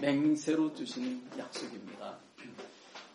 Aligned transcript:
맹세로 0.00 0.74
주신 0.74 1.22
약속입니다. 1.38 2.18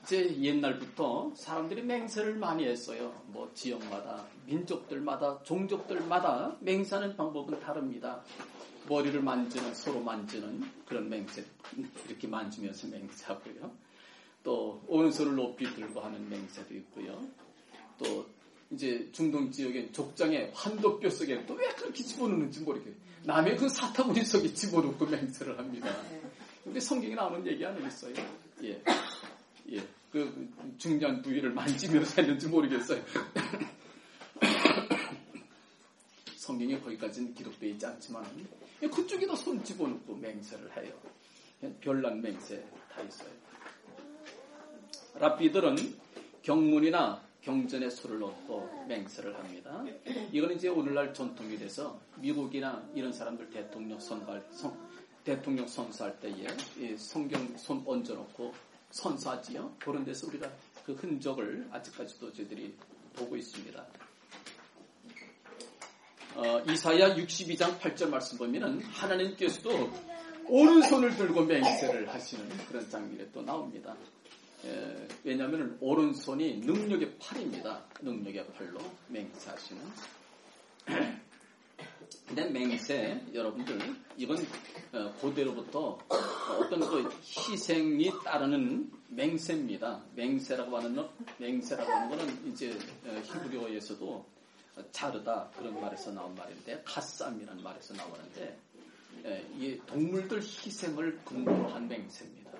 이제 0.03 0.35
옛날부터 0.41 1.31
사람들이 1.35 1.83
맹세를 1.83 2.35
많이 2.35 2.65
했어요. 2.65 3.13
뭐 3.27 3.49
지역마다, 3.53 4.25
민족들마다, 4.45 5.41
종족들마다 5.43 6.57
맹세하는 6.59 7.15
방법은 7.15 7.59
다릅니다. 7.59 8.21
머리를 8.89 9.21
만지는, 9.21 9.73
서로 9.75 9.99
만지는 10.01 10.63
그런 10.87 11.07
맹세, 11.07 11.45
이렇게 12.07 12.27
만지면서 12.27 12.87
맹세하고요. 12.87 13.71
또 14.43 14.81
오른손을 14.87 15.35
높이 15.35 15.65
들고 15.65 16.01
하는 16.01 16.27
맹세도 16.29 16.73
있고요. 16.75 17.21
또 17.99 18.25
이제 18.71 19.07
중동 19.11 19.51
지역의 19.51 19.91
족장의 19.91 20.51
환도뼈 20.55 21.09
속에 21.09 21.45
또 21.45 21.53
왜 21.53 21.67
그렇게 21.75 22.03
집어넣는지 22.03 22.61
모르겠어요. 22.61 22.95
남의 23.23 23.55
그 23.57 23.69
사타구니 23.69 24.25
속에 24.25 24.51
집어넣고 24.51 25.05
맹세를 25.05 25.59
합니다. 25.59 25.95
근데 26.63 26.79
성경에 26.79 27.15
나오는 27.15 27.45
얘기 27.45 27.65
아니겠어요? 27.65 28.13
예. 28.63 28.81
예. 29.71 29.87
그 30.11 30.49
중요한 30.77 31.21
부위를 31.21 31.51
만지면서 31.51 32.21
했는지 32.21 32.47
모르겠어요. 32.47 33.03
성경에 36.35 36.79
거기까지는 36.79 37.33
기록되어 37.33 37.69
있지 37.69 37.85
않지만 37.85 38.25
그쪽에다 38.81 39.35
손 39.35 39.63
집어넣고 39.63 40.15
맹세를 40.15 40.77
해요. 40.77 40.93
별난 41.79 42.21
맹세 42.21 42.63
다 42.91 43.01
있어요. 43.01 43.29
랍비들은 45.15 45.75
경문이나 46.41 47.21
경전에 47.41 47.89
술을 47.89 48.19
넣고 48.19 48.85
맹세를 48.87 49.37
합니다. 49.37 49.83
이거는 50.31 50.57
이제 50.57 50.67
오늘날 50.67 51.13
전통이 51.13 51.57
돼서 51.57 51.99
미국이나 52.17 52.83
이런 52.95 53.13
사람들 53.13 53.49
대통령 53.49 53.99
선발, 53.99 54.45
선, 54.51 54.75
대통령 55.23 55.67
선수할 55.67 56.19
때에 56.19 56.97
성경 56.97 57.55
손 57.57 57.83
얹어놓고 57.85 58.53
선사지요. 58.91 59.75
그런 59.79 60.03
데서 60.03 60.27
우리가 60.27 60.51
그 60.85 60.93
흔적을 60.93 61.67
아직까지도 61.71 62.33
저희들이 62.33 62.75
보고 63.13 63.35
있습니다. 63.37 63.85
어, 66.35 66.59
이사야 66.61 67.15
62장 67.15 67.77
8절 67.79 68.09
말씀 68.09 68.37
보면은 68.37 68.81
하나님께서도 68.81 69.91
오른손을 70.47 71.15
들고 71.15 71.43
맹세를 71.43 72.09
하시는 72.09 72.47
그런 72.67 72.89
장면이 72.89 73.31
또 73.31 73.41
나옵니다. 73.41 73.95
에, 74.65 75.07
왜냐하면 75.23 75.77
오른손이 75.81 76.59
능력의 76.59 77.17
팔입니다. 77.19 77.83
능력의 78.01 78.47
팔로 78.53 78.79
맹세하시는. 79.09 79.81
근데 82.27 82.49
맹세, 82.49 83.21
여러분들, 83.33 83.77
이건 84.15 84.37
어, 84.93 85.13
고대로부터 85.19 85.97
어떤 86.07 86.79
그 86.79 87.09
희생이 87.23 88.09
따르는 88.23 88.89
맹세입니다. 89.09 90.01
맹세라고 90.15 90.77
하는, 90.77 91.07
맹세라고 91.37 91.91
하는 91.91 92.09
것은 92.09 92.47
이제 92.47 92.71
어, 93.05 93.21
히브리어에서도 93.21 94.25
자르다 94.91 95.51
그런 95.57 95.79
말에서 95.81 96.11
나온 96.11 96.33
말인데, 96.35 96.81
카쌈이라는 96.85 97.61
말에서 97.61 97.93
나오는데, 97.93 98.57
이 99.57 99.79
동물들 99.85 100.37
희생을 100.39 101.19
근거로 101.25 101.67
한 101.67 101.87
맹세입니다. 101.87 102.51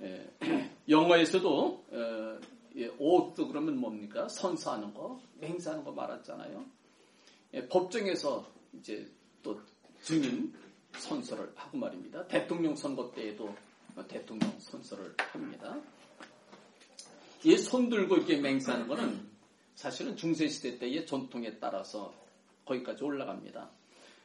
영어에서도 0.88 1.84
오트 2.98 3.46
그러면 3.46 3.76
뭡니까? 3.76 4.26
선사하는 4.28 4.94
거, 4.94 5.20
맹세하는 5.38 5.84
거 5.84 5.92
말았잖아요. 5.92 6.75
예, 7.54 7.66
법정에서 7.68 8.46
이제 8.74 9.10
또 9.42 9.60
증인 10.02 10.52
선서를 10.98 11.52
하고 11.54 11.78
말입니다. 11.78 12.26
대통령 12.26 12.74
선거 12.76 13.10
때에도 13.12 13.54
대통령 14.08 14.50
선서를 14.58 15.14
합니다. 15.18 15.78
이 17.44 17.56
손 17.56 17.88
들고 17.88 18.16
이렇게 18.16 18.36
맹세하는 18.38 18.88
것은 18.88 19.28
사실은 19.74 20.16
중세시대 20.16 20.78
때의 20.78 21.06
전통에 21.06 21.58
따라서 21.58 22.14
거기까지 22.64 23.04
올라갑니다. 23.04 23.70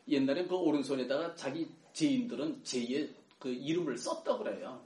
옛날에 0.09 0.47
그 0.47 0.55
오른손에다가 0.55 1.35
자기 1.35 1.69
죄인들은 1.93 2.63
죄의 2.63 3.13
그 3.37 3.49
이름을 3.49 3.97
썼다고 3.97 4.43
그래요. 4.43 4.83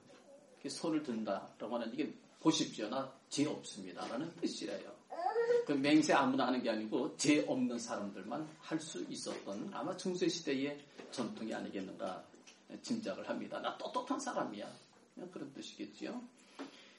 손을 0.67 1.03
든다라고 1.03 1.75
하는 1.75 1.93
이게 1.93 2.11
보십시오. 2.39 2.89
나 2.89 3.11
죄 3.29 3.45
없습니다. 3.47 4.07
라는 4.07 4.33
뜻이래요. 4.37 4.94
그 5.65 5.71
맹세 5.73 6.13
아무나 6.13 6.47
하는 6.47 6.61
게 6.61 6.69
아니고 6.69 7.15
죄 7.17 7.43
없는 7.47 7.77
사람들만 7.79 8.47
할 8.61 8.79
수 8.79 9.03
있었던 9.09 9.69
아마 9.73 9.95
중세 9.97 10.27
시대의 10.27 10.77
전통이 11.11 11.53
아니겠는가 11.53 12.23
짐작을 12.81 13.27
합니다. 13.29 13.59
나 13.59 13.77
떳떳한 13.77 14.19
사람이야. 14.19 14.67
그런 15.31 15.51
뜻이겠지요. 15.53 16.21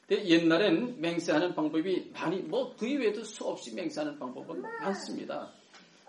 근데 0.08 0.24
옛날엔 0.28 1.00
맹세하는 1.00 1.54
방법이 1.54 2.10
많이 2.12 2.38
뭐 2.40 2.74
그 2.76 2.86
이외에도 2.86 3.24
수없이 3.24 3.74
맹세하는 3.74 4.18
방법은 4.18 4.62
많습니다. 4.62 5.50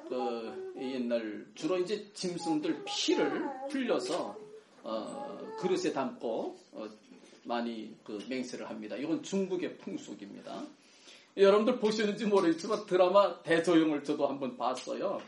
그 0.08 0.74
옛날 0.78 1.46
주로 1.56 1.78
이제 1.80 2.12
짐승들 2.14 2.84
피를 2.86 3.44
흘려서 3.70 4.38
어, 4.84 5.56
그릇에 5.60 5.92
담고 5.92 6.58
어, 6.74 6.88
많이 7.44 7.94
그 8.04 8.24
맹세를 8.30 8.70
합니다. 8.70 8.96
이건 8.96 9.22
중국의 9.24 9.78
풍속입니다. 9.80 10.66
여러분들 11.38 11.80
보셨는지 11.80 12.26
모르겠지만 12.26 12.86
드라마 12.88 13.42
대조영을 13.44 14.04
저도 14.04 14.28
한번 14.28 14.58
봤어요. 14.58 15.22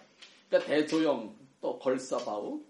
그러니까 0.50 0.72
대조영 0.72 1.36
또 1.62 1.78
걸사바우 1.78 2.62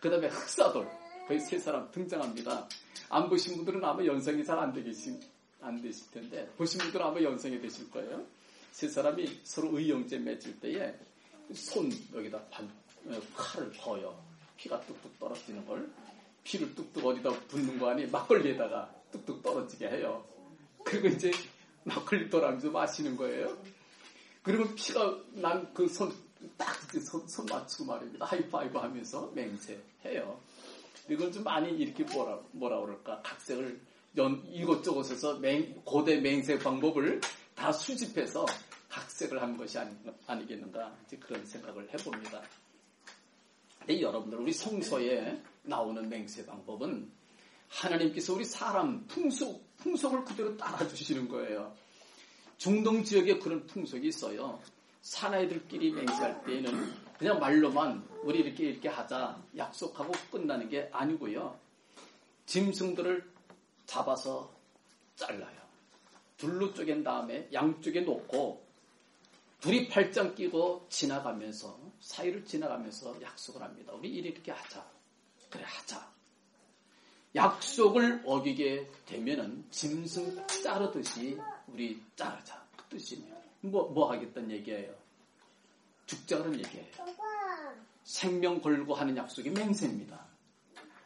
그 0.00 0.08
다음에 0.10 0.28
흑사돌 0.28 0.88
거의 1.26 1.40
세 1.40 1.58
사람 1.58 1.90
등장합니다. 1.90 2.66
안 3.10 3.28
보신 3.28 3.56
분들은 3.56 3.84
아마 3.84 4.04
연상이 4.04 4.42
잘 4.44 4.58
안 4.58 4.72
되실 4.72 5.20
안 5.60 5.82
되실 5.82 6.10
텐데 6.10 6.48
보신 6.56 6.80
분들은 6.80 7.04
아마 7.04 7.20
연상이 7.20 7.60
되실 7.60 7.90
거예요. 7.90 8.24
세 8.70 8.88
사람이 8.88 9.40
서로 9.42 9.76
의형제 9.78 10.18
맺을 10.18 10.60
때에 10.60 10.94
손 11.52 11.90
여기다 12.14 12.40
반, 12.50 12.70
어, 13.06 13.20
칼을 13.34 13.72
거요. 13.72 14.18
피가 14.56 14.80
뚝뚝 14.82 15.18
떨어지는 15.18 15.66
걸 15.66 15.90
피를 16.44 16.74
뚝뚝 16.74 17.04
어디다 17.04 17.30
붓는 17.48 17.78
거 17.78 17.90
아니 17.90 18.06
막걸리에다가 18.06 18.94
뚝뚝 19.12 19.42
떨어지게 19.42 19.88
해요. 19.88 20.24
그리고 20.84 21.08
이제 21.08 21.30
막걸리 21.88 22.30
떠라면서 22.30 22.70
마시는 22.70 23.16
거예요. 23.16 23.56
그리고 24.42 24.74
피가 24.74 25.18
난 25.34 25.74
그 25.74 25.88
손, 25.88 26.12
딱 26.56 26.74
손, 27.02 27.26
손 27.28 27.46
맞추고 27.46 27.84
말입니다. 27.84 28.24
하이파이브 28.26 28.78
하면서 28.78 29.30
맹세 29.34 29.80
해요. 30.04 30.40
이걸 31.08 31.32
좀 31.32 31.42
많이 31.44 31.70
이렇게 31.70 32.04
뭐라, 32.04 32.38
뭐라 32.52 32.80
그럴까. 32.80 33.22
각색을 33.22 33.80
연, 34.16 34.42
이것저것에서 34.46 35.38
맹, 35.38 35.82
고대 35.84 36.20
맹세 36.20 36.58
방법을 36.58 37.20
다 37.54 37.72
수집해서 37.72 38.46
각색을 38.88 39.40
한 39.40 39.56
것이 39.56 39.78
아니, 39.78 39.94
아니겠는가. 40.26 40.96
이제 41.06 41.16
그런 41.18 41.44
생각을 41.44 41.88
해봅니다. 41.92 42.42
근데 43.80 44.00
여러분들, 44.00 44.38
우리 44.38 44.52
성서에 44.52 45.40
나오는 45.62 46.08
맹세 46.08 46.44
방법은 46.44 47.10
하나님께서 47.68 48.34
우리 48.34 48.44
사람 48.44 49.06
풍속, 49.06 49.67
풍속을 49.78 50.24
그대로 50.24 50.56
따라주시는 50.56 51.28
거예요. 51.28 51.74
중동 52.56 53.04
지역에 53.04 53.38
그런 53.38 53.66
풍속이 53.66 54.08
있어요. 54.08 54.60
사나이들끼리 55.02 55.92
맹세할 55.92 56.44
때에는 56.44 56.92
그냥 57.18 57.38
말로만 57.38 58.06
우리 58.22 58.40
이렇게 58.40 58.70
이렇게 58.70 58.88
하자 58.88 59.40
약속하고 59.56 60.12
끝나는 60.30 60.68
게 60.68 60.88
아니고요. 60.92 61.58
짐승들을 62.46 63.30
잡아서 63.86 64.52
잘라요. 65.16 65.58
둘로 66.36 66.72
쪼갠 66.72 67.02
다음에 67.02 67.48
양쪽에 67.52 68.00
놓고 68.00 68.64
둘이 69.60 69.88
팔짱 69.88 70.34
끼고 70.34 70.86
지나가면서 70.88 71.78
사이를 72.00 72.44
지나가면서 72.44 73.20
약속을 73.20 73.60
합니다. 73.62 73.92
우리 73.92 74.08
이렇게 74.10 74.52
하자. 74.52 74.88
그래 75.50 75.64
하자. 75.66 76.17
약속을 77.38 78.22
어기게 78.24 78.90
되면은 79.06 79.64
짐승 79.70 80.44
자르듯이 80.64 81.38
우리 81.68 82.00
자르자. 82.16 82.60
그 82.76 82.96
뜻이네요. 82.96 83.34
뭐, 83.60 83.88
뭐 83.90 84.10
하겠다는 84.10 84.50
얘기예요? 84.50 84.92
죽자는 86.06 86.58
얘기예요. 86.58 86.86
생명 88.02 88.60
걸고 88.60 88.94
하는 88.94 89.16
약속이 89.16 89.50
맹세입니다. 89.50 90.18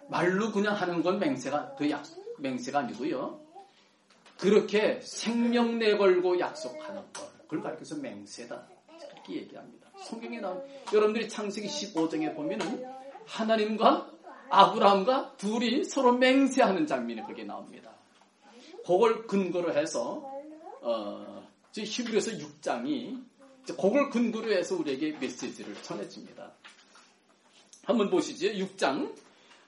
말로 0.08 0.52
그냥 0.52 0.74
하는 0.74 1.02
건 1.02 1.18
맹세가, 1.18 1.74
그 1.76 1.90
약, 1.90 2.04
맹세가 2.38 2.80
아니고요. 2.80 3.40
그렇게 4.38 5.00
생명 5.02 5.78
내걸고 5.78 6.38
약속하는 6.38 7.02
것. 7.12 7.30
그걸 7.42 7.60
가르쳐서 7.60 7.96
맹세다. 7.96 8.66
그렇게 9.10 9.34
얘기합니다. 9.34 9.90
성경에 10.04 10.40
나온, 10.40 10.62
여러분들이 10.92 11.28
창세기 11.28 11.68
15장에 11.68 12.34
보면은 12.34 12.84
하나님과 13.26 14.10
아브라함과 14.50 15.36
둘이 15.36 15.84
서로 15.84 16.12
맹세하는 16.12 16.86
장면이 16.86 17.22
거기에 17.22 17.44
나옵니다. 17.44 17.92
그걸 18.84 19.26
근거로 19.26 19.72
해서 19.72 20.30
어, 20.82 21.48
히브리서 21.74 22.32
6장이 22.32 23.24
그걸 23.66 24.10
근거로 24.10 24.52
해서 24.52 24.76
우리에게 24.76 25.12
메시지를 25.18 25.74
전해집니다. 25.82 26.52
한번 27.84 28.10
보시죠. 28.10 28.48
6장 28.48 29.14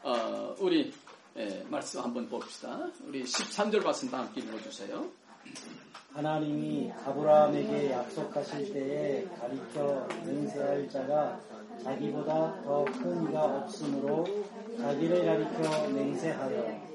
어, 0.03 0.55
우리 0.59 0.93
예, 1.37 1.65
말씀 1.69 2.01
한번 2.01 2.29
봅시다. 2.29 2.89
우리 3.07 3.25
13절 3.25 3.83
말씀 3.83 4.09
다 4.09 4.19
함께 4.19 4.41
읽어주세요. 4.41 5.11
하나님이 6.13 6.93
아브라함에게 6.93 7.91
약속하실 7.91 8.73
때에 8.73 9.25
가리켜 9.41 10.07
맹세할 10.25 10.89
자가 10.89 11.41
자기보다 11.83 12.63
더 12.63 12.85
큰 12.85 13.29
이가 13.29 13.45
없으므로 13.45 14.25
자기를 14.79 15.25
가리켜 15.25 15.89
맹세하여 15.89 16.95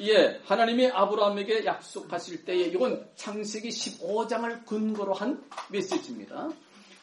예, 0.00 0.40
하나님이 0.44 0.88
아브라함에게 0.90 1.64
약속하실 1.64 2.44
때에 2.44 2.62
이건 2.66 3.08
창세기 3.14 3.68
15장을 3.68 4.66
근거로 4.66 5.14
한 5.14 5.42
메시지입니다. 5.70 6.50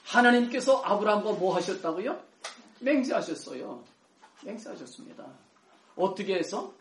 하나님께서 0.04 0.82
아브라함과 0.82 1.34
뭐 1.34 1.56
하셨다고요? 1.56 2.20
맹세하셨어요. 2.82 3.82
맹세하셨습니다. 4.44 5.26
어떻게 5.96 6.36
해서? 6.36 6.74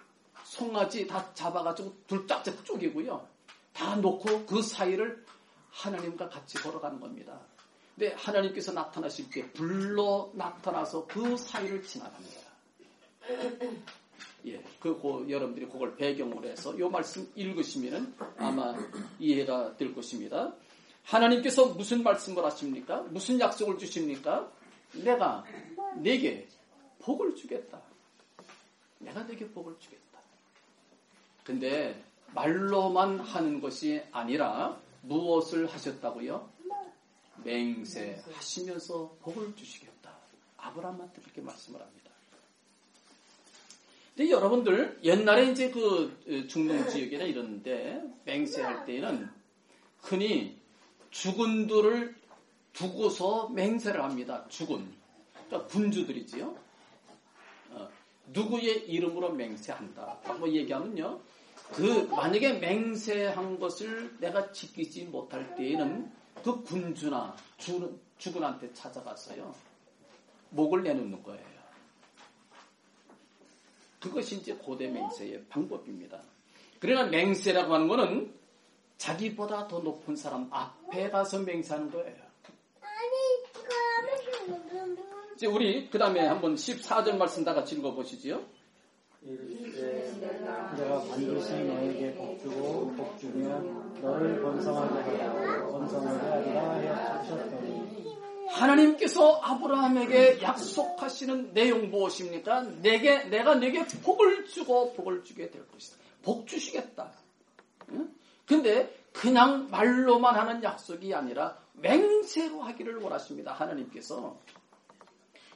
송아지 0.45 1.07
다 1.07 1.33
잡아가지고 1.35 1.95
둘 2.09 2.27
짝짝 2.27 2.65
쪼개고요. 2.65 3.25
다 3.73 3.95
놓고 3.97 4.47
그 4.47 4.63
사이를 4.63 5.25
하나님과 5.71 6.29
같이 6.29 6.59
걸어가는 6.59 6.99
겁니다. 6.99 7.39
근데 8.01 8.15
하나님께서 8.15 8.73
나타나실 8.73 9.29
때 9.29 9.53
불러 9.53 10.31
나타나서 10.33 11.07
그 11.07 11.37
사이를 11.37 11.83
지나갑니다. 11.83 12.41
예, 14.47 14.65
그 14.81 14.97
고, 14.97 15.29
여러분들이 15.29 15.69
그걸 15.69 15.95
배경으로 15.97 16.49
해서 16.49 16.75
이 16.75 16.81
말씀 16.81 17.31
읽으시면 17.35 18.15
아마 18.39 18.75
이해가 19.19 19.77
될 19.77 19.95
것입니다. 19.95 20.51
하나님께서 21.05 21.75
무슨 21.75 22.03
말씀을 22.03 22.43
하십니까? 22.47 23.03
무슨 23.11 23.39
약속을 23.39 23.77
주십니까? 23.77 24.51
내가 24.95 25.45
내게 25.97 26.49
복을 27.01 27.37
주겠다. 27.37 27.83
내가 28.99 29.27
내게 29.27 29.47
복을 29.47 29.77
주겠다. 29.79 30.21
근데 31.45 32.03
말로만 32.35 33.21
하는 33.21 33.61
것이 33.61 34.03
아니라 34.11 34.81
무엇을 35.03 35.67
하셨다고요? 35.67 36.60
맹세 37.45 38.23
하시면서 38.33 39.17
복을 39.23 39.55
주시겠다. 39.57 40.17
아브라함한테 40.57 41.21
그렇게 41.23 41.41
말씀을 41.41 41.81
합니다. 41.81 42.11
근데 44.17 44.31
여러분들 44.31 45.01
옛날에 45.03 45.51
이제 45.51 45.71
그 45.71 46.47
중동 46.49 46.87
지역이나 46.89 47.25
이런데 47.25 48.03
맹세할 48.25 48.85
때에는 48.85 49.31
흔히 50.03 50.59
죽은들을 51.11 52.15
두고서 52.73 53.49
맹세를 53.49 54.03
합니다. 54.03 54.47
죽은 54.49 54.93
그러니까 55.49 55.69
군주들이지요. 55.69 56.57
어, 57.71 57.89
누구의 58.29 58.91
이름으로 58.91 59.33
맹세한다. 59.33 60.21
뭐 60.39 60.49
얘기하면요. 60.49 61.21
그 61.73 62.09
만약에 62.11 62.55
맹세한 62.55 63.59
것을 63.59 64.17
내가 64.19 64.53
지키지 64.53 65.05
못할 65.05 65.55
때에는 65.57 66.11
그 66.43 66.63
군주나 66.63 67.37
죽은, 67.59 68.01
죽은한테 68.19 68.73
찾아가서요. 68.73 69.55
목을 70.51 70.83
내놓는 70.83 71.23
거예요. 71.23 71.61
그것이 74.01 74.37
이제 74.37 74.55
고대 74.55 74.89
맹세의 74.89 75.45
방법입니다. 75.49 76.21
그러나 76.79 77.05
맹세라고 77.11 77.75
하는 77.75 77.89
것은 77.89 78.35
자기보다 78.97 79.69
더 79.69 79.81
높은 79.81 80.17
사람 80.17 80.49
앞에 80.51 81.11
가서 81.11 81.41
맹세하는 81.41 81.91
거예요. 81.91 82.31
이제 85.37 85.47
우리 85.47 85.89
그 85.89 85.99
다음에 85.99 86.27
한번 86.27 86.55
14절 86.55 87.17
말씀 87.17 87.45
다 87.45 87.55
같이 87.55 87.75
읽어보시지요. 87.77 88.60
내가 89.23 91.03
반드시 91.03 91.53
너에게 91.65 92.15
복주고 92.15 92.93
복주며 92.93 93.61
너를 94.01 94.41
번성하게 94.41 95.23
하고 95.23 95.73
번성하게 95.73 96.57
하리라 96.57 97.19
하셨더니 97.19 98.17
하나님께서 98.49 99.41
아브라함에게 99.43 100.41
약속하시는 100.43 101.53
내용 101.53 101.91
무엇입니까? 101.91 102.63
내게 102.81 103.25
내가 103.25 103.55
내게 103.57 103.85
복을 104.03 104.47
주고 104.47 104.95
복을 104.95 105.23
주게 105.23 105.51
될 105.51 105.69
것이다. 105.69 105.99
복 106.23 106.47
주시겠다. 106.47 107.13
응? 107.91 108.13
근데 108.47 108.93
그냥 109.13 109.69
말로만 109.71 110.35
하는 110.35 110.63
약속이 110.63 111.15
아니라 111.15 111.59
맹세로 111.75 112.63
하기를 112.63 112.97
원하십니다. 112.97 113.53
하나님께서. 113.53 114.39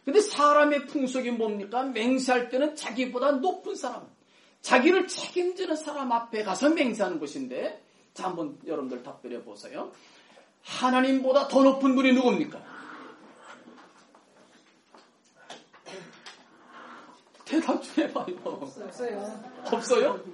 근데 0.04 0.20
사람의 0.20 0.86
풍속이 0.86 1.30
뭡니까? 1.32 1.82
맹세할 1.82 2.50
때는 2.50 2.76
자기보다 2.76 3.32
높은 3.32 3.74
사람, 3.74 4.06
자기를 4.60 5.08
책임지는 5.08 5.76
사람 5.76 6.12
앞에 6.12 6.42
가서 6.42 6.70
맹세하는 6.70 7.18
것인데, 7.18 7.82
자, 8.12 8.24
한번 8.28 8.58
여러분들 8.66 9.02
답변해 9.02 9.42
보세요. 9.42 9.92
하나님보다 10.62 11.48
더 11.48 11.62
높은 11.62 11.94
분이 11.94 12.12
누굽니까? 12.12 12.74
대답 17.44 17.82
좀 17.82 18.04
해봐요. 18.04 18.36
없어요. 18.44 19.50
없어요? 19.72 20.24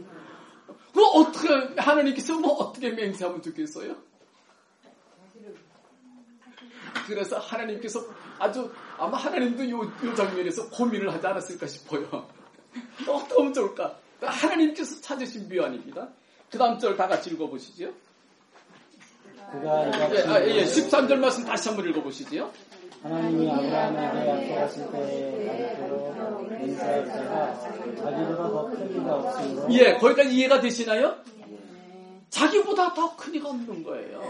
그 0.93 1.05
어떻게, 1.05 1.49
하나님께서 1.81 2.39
뭐 2.39 2.53
어떻게 2.55 2.91
맹세하면 2.91 3.43
좋겠어요? 3.43 3.97
그래서 7.11 7.39
하나님께서 7.39 8.01
아주 8.39 8.71
아마 8.97 9.17
하나님도 9.19 9.69
요, 9.71 9.81
요 10.05 10.15
장면에서 10.15 10.69
고민을 10.71 11.13
하지 11.13 11.27
않았을까 11.27 11.67
싶어요. 11.67 12.29
어떻게 13.07 13.53
좋을까? 13.53 13.97
하나님께서 14.21 15.01
찾으신 15.01 15.49
묘안입니다. 15.49 16.09
그 16.51 16.57
다음 16.59 16.79
절 16.79 16.97
다 16.97 17.09
같이 17.09 17.31
읽어보시죠. 17.31 17.91
그가 19.53 19.87
이같이 19.89 20.15
예, 20.15 20.23
아, 20.23 20.47
예, 20.47 20.65
13절 20.65 21.17
말씀 21.17 21.45
다시 21.45 21.69
한번 21.69 21.89
읽어보시죠. 21.89 22.53
하나님이 23.03 23.51
아브라함에게 23.51 24.29
약속하실 24.61 24.93
때에 24.93 25.77
자기보다 27.97 28.49
더큰 28.51 28.97
이가 29.01 29.15
없으므로 29.17 29.73
예, 29.73 29.95
거기까지 29.97 30.35
이해가 30.37 30.61
되시나요? 30.61 31.17
자기보다 32.31 32.95
더 32.95 33.17
큰 33.17 33.35
이가 33.35 33.49
없는 33.51 33.83
거예요. 33.83 34.23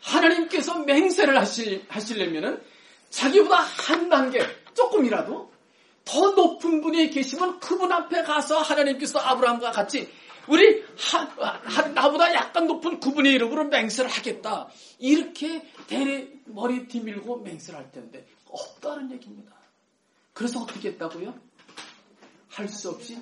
하나님께서 0.00 0.78
맹세를 0.80 1.36
하시, 1.38 1.84
하시려면은 1.88 2.62
자기보다 3.10 3.56
한 3.56 4.08
단계 4.08 4.40
조금이라도 4.74 5.50
더 6.04 6.30
높은 6.30 6.80
분이 6.80 7.10
계시면 7.10 7.60
그분 7.60 7.92
앞에 7.92 8.22
가서 8.22 8.58
하나님께서 8.60 9.18
아브라함과 9.18 9.72
같이 9.72 10.08
우리 10.46 10.82
하, 10.96 11.18
하, 11.64 11.82
나보다 11.88 12.32
약간 12.32 12.66
높은 12.66 13.00
그분의 13.00 13.34
이름으로 13.34 13.64
맹세를 13.64 14.08
하겠다. 14.10 14.68
이렇게 14.98 15.62
대리 15.86 16.40
머리 16.46 16.88
뒤밀고 16.88 17.40
맹세를 17.42 17.78
할 17.78 17.92
텐데 17.92 18.26
없다는 18.48 19.10
얘기입니다. 19.12 19.52
그래서 20.32 20.60
어떻게 20.60 20.90
했다고요? 20.90 21.34
할 22.48 22.68
수 22.68 22.88
없이 22.90 23.18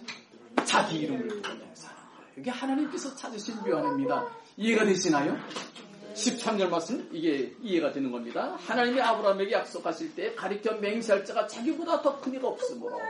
자기 0.64 0.99
이름을 1.00 1.42
맹세 1.42 1.88
이게 2.37 2.50
하나님께서 2.50 3.14
찾으신 3.14 3.62
묘안입니다. 3.62 4.26
이해가 4.57 4.85
되시나요? 4.85 5.37
13절 6.14 6.69
말씀 6.69 7.09
이게 7.12 7.55
이해가 7.62 7.93
되는 7.93 8.11
겁니다. 8.11 8.57
하나님이 8.59 9.00
아브라함에게 9.00 9.52
약속하실 9.52 10.14
때 10.14 10.35
가리켜 10.35 10.75
맹세할 10.76 11.25
자가 11.25 11.47
자기보다 11.47 12.00
더 12.02 12.19
큰 12.21 12.35
이가 12.35 12.49
없으므로 12.49 13.00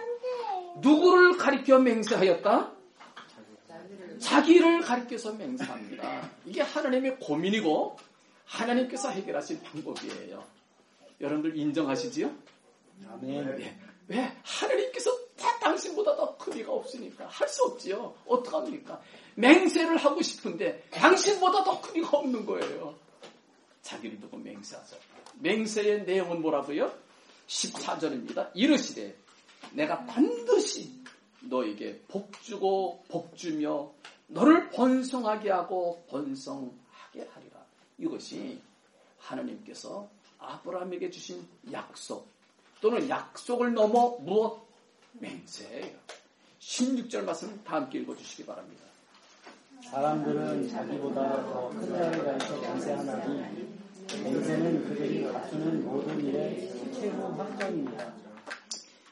누구를 0.79 1.37
가리켜 1.37 1.79
맹세하였다? 1.79 2.73
자기를 4.19 4.81
가리켜서 4.81 5.33
맹세합니다. 5.35 6.31
이게 6.47 6.63
하나님의 6.63 7.19
고민이고 7.21 7.97
하나님께서 8.45 9.11
해결하신 9.11 9.63
방법이에요. 9.63 10.43
여러분들 11.21 11.57
인정하시지요? 11.57 12.31
아멘. 13.13 13.61
예. 13.61 13.77
왜? 14.09 14.33
하나님께서 14.43 15.11
다 15.37 15.59
당신보다 15.59 16.17
더큰 16.17 16.57
이가 16.59 16.73
없으니까 16.73 17.27
할 17.27 17.49
수 17.49 17.65
없지요. 17.65 18.15
어떡합니까? 18.27 19.01
맹세를 19.35 19.97
하고 19.99 20.23
싶은데 20.23 20.83
당신보다 20.91 21.65
더큰 21.65 21.97
이가 21.97 22.19
없는 22.19 22.47
거예요. 22.47 22.95
자기를 23.83 24.21
두고 24.21 24.37
맹세하자. 24.39 24.97
맹세의 25.41 26.05
내용은 26.05 26.41
뭐라고요? 26.43 26.93
14절입니다. 27.47 28.51
이르시되 28.55 29.17
내가 29.73 30.05
반드시 30.07 30.91
너에게 31.43 32.01
복주고 32.09 33.05
복주며 33.09 33.93
너를 34.29 34.71
번성하게 34.71 35.51
하고 35.51 36.05
번성하게 36.09 37.29
하리라. 37.31 37.65
이것이 37.99 38.61
하나님께서 39.19 40.09
아브라함에게 40.39 41.11
주신 41.11 41.47
약속 41.71 42.29
또는 42.81 43.09
약속을 43.09 43.73
넘어 43.75 44.17
무엇? 44.21 44.66
맹세예요. 45.21 45.95
16절 46.61 47.25
말씀 47.25 47.63
다 47.65 47.77
함께 47.77 47.99
읽어주시기 48.01 48.47
바랍니다. 48.47 48.85
사람들은 49.91 50.69
자기보다 50.69 51.45
더 51.45 51.69
큰 51.71 51.93
자를 51.93 52.25
가리켜 52.25 52.61
맹세하나니 52.61 53.77
맹세는 54.25 54.89
그들이 54.89 55.25
갖추는 55.25 55.85
모든 55.85 56.25
일의 56.27 56.71
최고 56.95 57.29
확정입니다. 57.35 58.13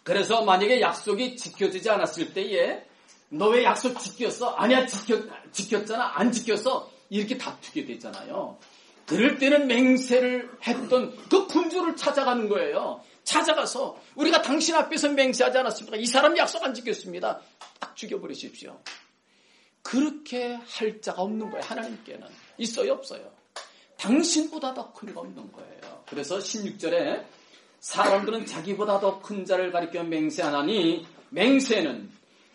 그래서 0.03 0.45
만약에 0.45 0.81
약속이 0.81 1.37
지켜지지 1.37 1.89
않았을 1.91 2.35
때에 2.35 2.85
너 3.31 3.49
왜 3.51 3.65
약속 3.65 3.99
지켰어? 3.99 4.51
아니야, 4.51 4.87
지켰, 4.87 5.25
지켰잖아. 5.53 6.13
안 6.19 6.31
지켰어. 6.31 6.89
이렇게 7.11 7.37
다투게 7.39 7.85
되잖아요. 7.87 8.57
그럴 9.07 9.39
때는 9.39 9.67
맹세를 9.67 10.51
했던 10.67 11.15
그 11.29 11.47
군주를 11.47 11.97
찾아가는 11.97 12.49
거예요. 12.49 13.01
찾아가서 13.25 13.99
우리가 14.17 14.43
당신 14.43 14.75
앞에서 14.75 15.09
맹세하지 15.11 15.59
않았습니까? 15.59 15.97
이 15.97 16.07
사람 16.07 16.37
약속 16.37 16.63
안 16.63 16.73
지켰습니다. 16.75 17.41
딱 17.81 17.97
죽여버리십시오. 17.97 18.79
그렇게 19.83 20.55
할 20.55 21.01
자가 21.01 21.23
없는 21.23 21.51
거예요. 21.51 21.65
하나님께는. 21.65 22.27
있어요, 22.59 22.93
없어요? 22.93 23.31
당신보다 23.99 24.75
더 24.75 24.93
큰 24.93 25.13
거 25.15 25.21
없는 25.21 25.53
거예요. 25.53 26.05
그래서 26.09 26.39
16절에 26.39 27.25
사람들은 27.81 28.47
자기보다 28.47 29.01
더 29.01 29.21
큰 29.21 29.45
자를 29.45 29.73
가리켜 29.73 30.03
맹세하나니 30.05 31.07
맹세는 31.31 32.11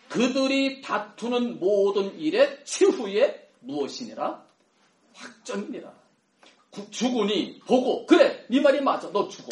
그들이 0.08 0.82
다투는 0.82 1.60
모든 1.60 2.18
일의 2.18 2.64
최후의 2.64 3.48
무엇이니라? 3.60 4.44
확정이니라. 5.14 5.92
죽으니 6.90 7.60
보고 7.66 8.06
그래 8.06 8.44
네 8.48 8.60
말이 8.60 8.80
맞아 8.80 9.10
너 9.12 9.28
죽어 9.28 9.50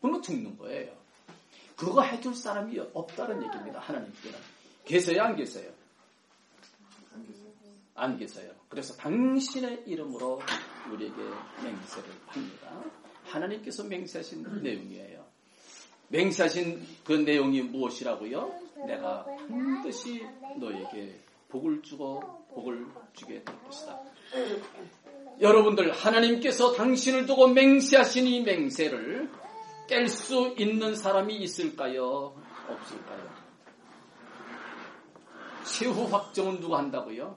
그러면 0.00 0.22
죽는 0.22 0.56
거예요. 0.58 0.92
그거 1.76 2.02
해줄 2.02 2.34
사람이 2.34 2.78
없다는 2.92 3.42
얘기입니다. 3.44 3.80
하나님께는 3.80 4.38
계세요 4.84 5.22
안 5.22 5.36
계세요? 5.36 5.70
안 7.94 8.18
계세요. 8.18 8.50
그래서 8.68 8.94
당신의 8.96 9.84
이름으로 9.86 10.40
우리에게 10.90 11.16
맹세를 11.62 12.10
합니다. 12.26 12.82
하나님께서 13.24 13.84
맹세하신 13.84 14.62
내용이에요. 14.62 15.24
맹세하신 16.08 16.86
그 17.04 17.12
내용이 17.12 17.62
무엇이라고요? 17.62 18.60
내가 18.86 19.24
반드시 19.48 20.26
너에게 20.58 21.20
복을 21.48 21.82
주고 21.82 22.20
복을 22.54 22.86
주게 23.12 23.42
될 23.44 23.62
것이다. 23.64 24.00
여러분들 25.40 25.92
하나님께서 25.92 26.72
당신을 26.72 27.26
두고 27.26 27.48
맹세하신 27.48 28.26
이 28.26 28.42
맹세를 28.42 29.30
깰 29.90 30.08
수 30.08 30.54
있는 30.56 30.94
사람이 30.94 31.34
있을까요? 31.38 32.40
없을까요? 32.68 33.28
최후 35.64 36.04
확정은 36.04 36.60
누가 36.60 36.78
한다고요? 36.78 37.36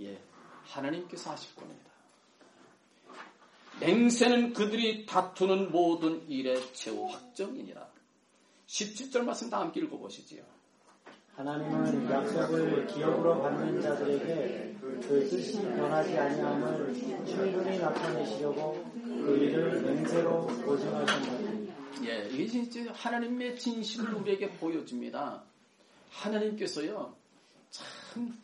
예, 0.00 0.22
하나님께서 0.62 1.32
하실 1.32 1.52
겁니다. 1.56 1.90
맹세는 3.80 4.52
그들이 4.52 5.04
다투는 5.04 5.72
모든 5.72 6.28
일의 6.30 6.62
최후 6.74 7.08
확정이니라. 7.08 7.88
17절 8.68 9.22
말씀 9.22 9.50
다 9.50 9.58
함께 9.58 9.80
읽어보시지요. 9.80 10.44
하나님은 11.34 12.10
약속을 12.10 12.86
기업으로 12.86 13.42
받는 13.42 13.80
자들에게 13.80 14.76
그 14.80 15.28
뜻이 15.28 15.60
변하지 15.62 16.18
아니함을 16.18 16.94
충분히 17.26 17.78
나타내시려고 17.78 18.84
그 18.92 19.36
일을 19.36 19.82
맹세로 19.82 20.46
보증하신 20.46 21.30
것 21.30 21.37
예, 22.04 22.28
이게 22.30 22.46
진짜 22.46 22.92
하나님의 22.92 23.58
진심을 23.58 24.14
우리에게 24.14 24.50
보여줍니다. 24.58 25.42
하나님께서요, 26.10 27.14
참 27.70 28.38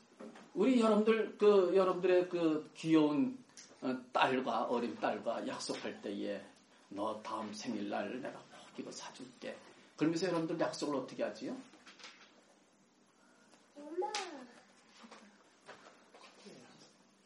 우리 0.55 0.81
여러분들 0.81 1.37
그 1.39 1.73
여러분들의 1.75 2.29
그 2.29 2.71
귀여운 2.75 3.39
어, 3.81 3.95
딸과 4.13 4.65
어린 4.65 4.97
딸과 4.99 5.47
약속할 5.47 6.01
때에 6.03 6.43
너 6.89 7.21
다음 7.23 7.53
생일날 7.53 8.21
내가 8.21 8.39
꼭 8.39 8.79
이거 8.79 8.91
사줄게. 8.91 9.57
그러면서 9.97 10.27
여러분들 10.27 10.59
약속을 10.59 10.97
어떻게 10.97 11.23
하지요? 11.23 11.57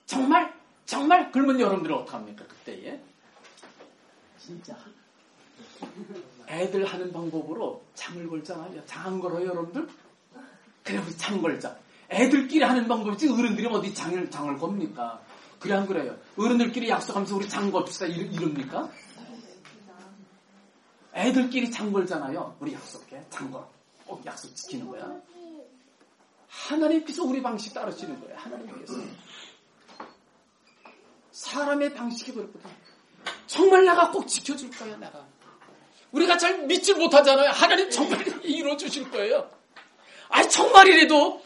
정말? 0.07 0.55
정말? 0.87 1.31
그러면 1.31 1.61
여러분들은 1.61 1.97
어떡합니까? 1.97 2.47
그때에? 2.47 3.01
진짜. 4.39 4.77
애들 6.49 6.85
하는 6.85 7.12
방법으로 7.12 7.82
장을 7.94 8.26
걸잖아요. 8.28 8.85
장 8.87 9.18
걸어요, 9.20 9.47
여러분들? 9.49 9.88
그래, 10.82 10.99
우리 10.99 11.16
장 11.16 11.40
걸자. 11.40 11.76
애들끼리 12.11 12.64
하는 12.64 12.88
방법이지 12.88 13.28
어른들이 13.28 13.66
어디 13.66 13.94
장을, 13.94 14.30
장을 14.30 14.56
겁니까? 14.58 15.20
그래, 15.58 15.75
안 15.75 15.87
그래요? 15.87 16.16
어른들끼리 16.38 16.88
약속하면서 16.88 17.37
우리 17.37 17.49
장 17.49 17.70
겁시다. 17.70 18.06
이럽니까? 18.06 18.90
애들끼리 21.14 21.70
장 21.70 21.92
걸잖아요. 21.92 22.56
우리 22.61 22.73
약속해. 22.73 23.23
장 23.28 23.50
걸. 23.50 23.64
꼭 24.06 24.25
약속 24.25 24.54
지키는 24.54 24.88
거야. 24.88 25.20
하나님께서 26.49 27.25
우리 27.25 27.42
방식 27.42 27.75
따르시는 27.75 28.20
거예요. 28.20 28.37
하나님께서. 28.38 28.94
사람의 31.32 31.94
방식이 31.94 32.32
그렇거든. 32.32 32.70
정말 33.47 33.85
내가 33.85 34.11
꼭 34.11 34.26
지켜줄 34.26 34.70
거야, 34.70 34.97
내가. 34.97 35.26
우리가 36.12 36.38
잘 36.38 36.67
믿지 36.67 36.95
못하잖아요. 36.95 37.50
하나님 37.50 37.91
정말 37.91 38.25
이루어 38.45 38.77
주실 38.77 39.11
거예요. 39.11 39.50
아니, 40.29 40.49
정말이라도 40.49 41.43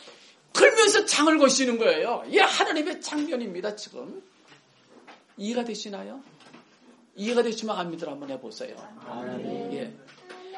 걸면서 0.52 1.04
장을 1.06 1.36
거시는 1.38 1.78
거예요. 1.78 2.24
이 2.28 2.38
하나님의 2.38 3.00
장면입니다, 3.00 3.74
지금. 3.76 4.22
이해가 5.36 5.64
되시나요? 5.64 6.20
이해가 7.16 7.42
되시면 7.42 7.76
아미들 7.76 8.08
한번 8.08 8.30
해보세요. 8.30 8.76
예. 9.72 9.92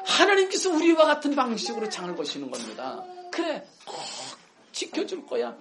하나님께서 0.05 0.69
우리와 0.71 1.05
같은 1.05 1.35
방식으로 1.35 1.89
장을 1.89 2.15
거시는 2.15 2.51
겁니다. 2.51 3.03
그래, 3.31 3.65
꼭 3.85 3.97
지켜줄 4.71 5.25
거야. 5.25 5.55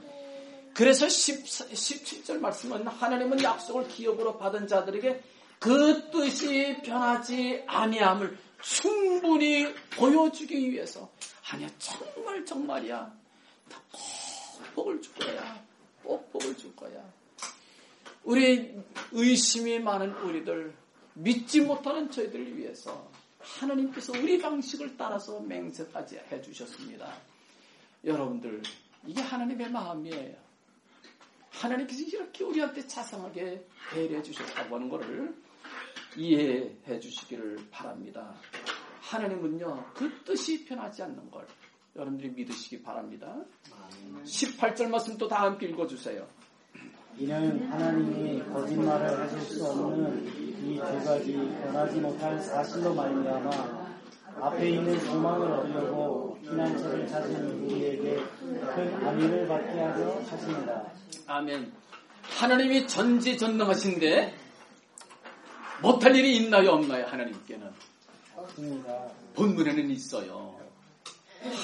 그래서 0.75 1.09
10, 1.09 1.45
17절 1.45 2.39
말씀은 2.39 2.87
하나님은 2.87 3.43
약속을 3.43 3.89
기업으로 3.89 4.37
받은 4.39 4.67
자들에게 4.67 5.23
그 5.65 6.11
뜻이 6.11 6.77
변하지 6.85 7.65
아니함을 7.67 8.37
충분히 8.61 9.75
보여주기 9.97 10.71
위해서. 10.71 11.11
아니야 11.51 11.67
정말 11.79 12.45
정말이야. 12.45 13.11
꼭 13.91 14.75
복을 14.75 15.01
줄 15.01 15.15
거야. 15.15 15.65
꼭 16.03 16.31
복을 16.31 16.55
줄 16.59 16.77
거야. 16.77 17.03
우리 18.25 18.79
의심이 19.13 19.79
많은 19.79 20.13
우리들 20.19 20.75
믿지 21.15 21.63
못하는 21.63 22.11
저희들을 22.11 22.59
위해서 22.59 23.11
하나님께서 23.39 24.13
우리 24.13 24.39
방식을 24.39 24.99
따라서 24.99 25.41
맹세까지 25.41 26.21
해주셨습니다. 26.31 27.11
여러분들 28.05 28.63
이게 29.07 29.23
하나님의 29.23 29.71
마음이에요. 29.71 30.35
하나님께서 31.49 32.03
이렇게 32.03 32.45
우리한테 32.45 32.87
자상하게 32.87 33.67
배려해 33.91 34.23
주셨다고 34.23 34.75
하는 34.75 34.91
것을 34.91 35.44
이해해 36.17 36.99
주시기를 37.01 37.59
바랍니다. 37.71 38.35
하나님은요, 39.01 39.85
그 39.95 40.11
뜻이 40.25 40.65
변하지 40.65 41.03
않는 41.03 41.31
걸 41.31 41.47
여러분들이 41.97 42.31
믿으시기 42.31 42.83
바랍니다. 42.83 43.37
18절 44.25 44.89
말씀 44.89 45.17
또 45.19 45.29
다 45.29 45.43
함께 45.43 45.67
읽어주세요. 45.67 46.27
이는 47.19 47.71
하나님이 47.71 48.43
거짓말을 48.53 49.21
하실 49.21 49.41
수 49.41 49.65
없는 49.67 50.27
이 50.27 50.79
두 50.79 51.05
가지 51.05 51.33
변하지 51.35 52.01
못할 52.01 52.41
사실로 52.41 52.95
말미암아 52.95 53.85
앞에 54.41 54.71
있는 54.71 54.99
소망을 55.01 55.49
얻으려고 55.53 56.37
피난처를 56.43 57.07
찾은 57.07 57.63
우리에게 57.65 58.17
큰 58.41 59.07
안위를 59.07 59.47
받게 59.47 59.79
하려 59.79 60.21
하십니다. 60.23 60.93
아멘. 61.29 61.73
하나님이 62.23 62.89
전지전능하신데 62.89 64.35
못할 65.83 66.15
일이 66.17 66.37
있나요 66.37 66.71
없나요 66.73 67.07
하나님께는? 67.07 67.73
없습니다. 68.37 69.11
본문에는 69.35 69.91
있어요. 69.91 70.59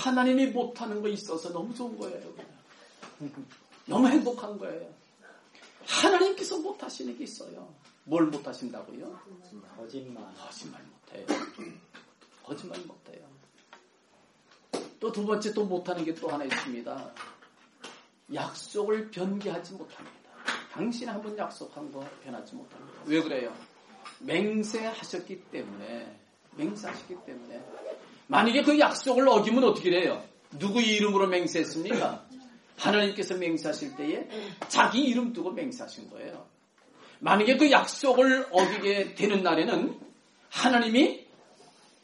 하나님이 0.02 0.46
못하는 0.48 1.00
거 1.00 1.08
있어서 1.08 1.52
너무 1.52 1.74
좋은 1.74 1.96
거예요. 1.98 2.32
너무 3.86 4.08
행복한 4.08 4.58
거예요. 4.58 4.92
하나님께서 5.86 6.58
못하시는 6.58 7.16
게 7.16 7.24
있어요. 7.24 7.72
뭘 8.04 8.26
못하신다고요? 8.26 9.20
거짓말. 9.76 10.34
거짓말 10.36 10.82
못해요. 10.84 11.26
거짓말 12.44 12.78
못해요. 12.80 13.28
또 15.00 15.10
두 15.12 15.24
번째 15.24 15.52
또 15.54 15.64
못하는 15.64 16.04
게 16.04 16.14
또 16.14 16.28
하나 16.28 16.44
있습니다. 16.44 17.14
약속을 18.34 19.10
변개하지 19.10 19.72
못합니다. 19.74 20.30
당신 20.72 21.08
한 21.08 21.20
번 21.22 21.36
약속한 21.38 21.90
거 21.90 22.06
변하지 22.22 22.54
못합니다. 22.54 23.00
왜 23.06 23.22
그래요? 23.22 23.52
맹세하셨기 24.18 25.44
때문에, 25.50 26.16
맹세하셨기 26.56 27.16
때문에. 27.24 27.60
만약에 28.26 28.62
그 28.62 28.78
약속을 28.78 29.28
어기면 29.28 29.64
어떻게 29.64 29.90
돼요? 29.90 30.22
누구 30.58 30.80
이름으로 30.80 31.26
맹세했습니까? 31.28 32.26
하나님께서 32.76 33.36
맹세하실 33.36 33.96
때에 33.96 34.28
자기 34.68 35.02
이름 35.02 35.32
두고 35.32 35.52
맹세하신 35.52 36.10
거예요. 36.10 36.46
만약에 37.20 37.56
그 37.56 37.70
약속을 37.70 38.48
어기게 38.50 39.14
되는 39.14 39.42
날에는 39.42 40.00
하나님이, 40.48 41.26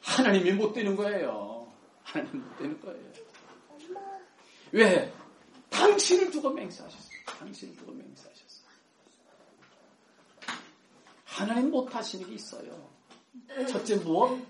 하나님이 0.02 0.52
못 0.52 0.72
되는 0.72 0.94
거예요. 0.94 1.72
하나님 2.02 2.42
못 2.42 2.58
되는 2.58 2.80
거예요. 2.80 3.12
왜? 4.72 5.12
당신을 5.70 6.30
두고 6.30 6.50
맹세하셨어요. 6.50 7.18
당신을 7.24 7.76
두고 7.76 7.92
맹세하셨어요. 7.92 8.35
하나님 11.36 11.70
못하시는 11.70 12.26
게 12.26 12.34
있어요. 12.34 12.88
첫째 13.68 13.96
무엇? 13.96 14.40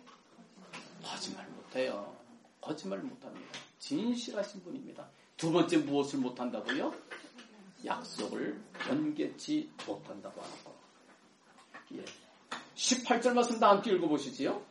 거짓말 1.02 1.44
못해요. 1.48 2.14
거짓말 2.60 3.00
못합니다. 3.00 3.58
진실하신 3.80 4.62
분입니다. 4.62 5.04
두 5.36 5.50
번째 5.50 5.78
무엇을 5.78 6.20
못한다고요? 6.20 6.94
약속을 7.84 8.60
변개치 8.78 9.68
못한다고 9.84 10.40
하는 10.40 10.54
거. 10.64 10.74
예. 11.96 12.04
18절 12.76 13.32
말씀 13.32 13.58
다 13.58 13.70
함께 13.70 13.90
읽어보시지요. 13.92 14.62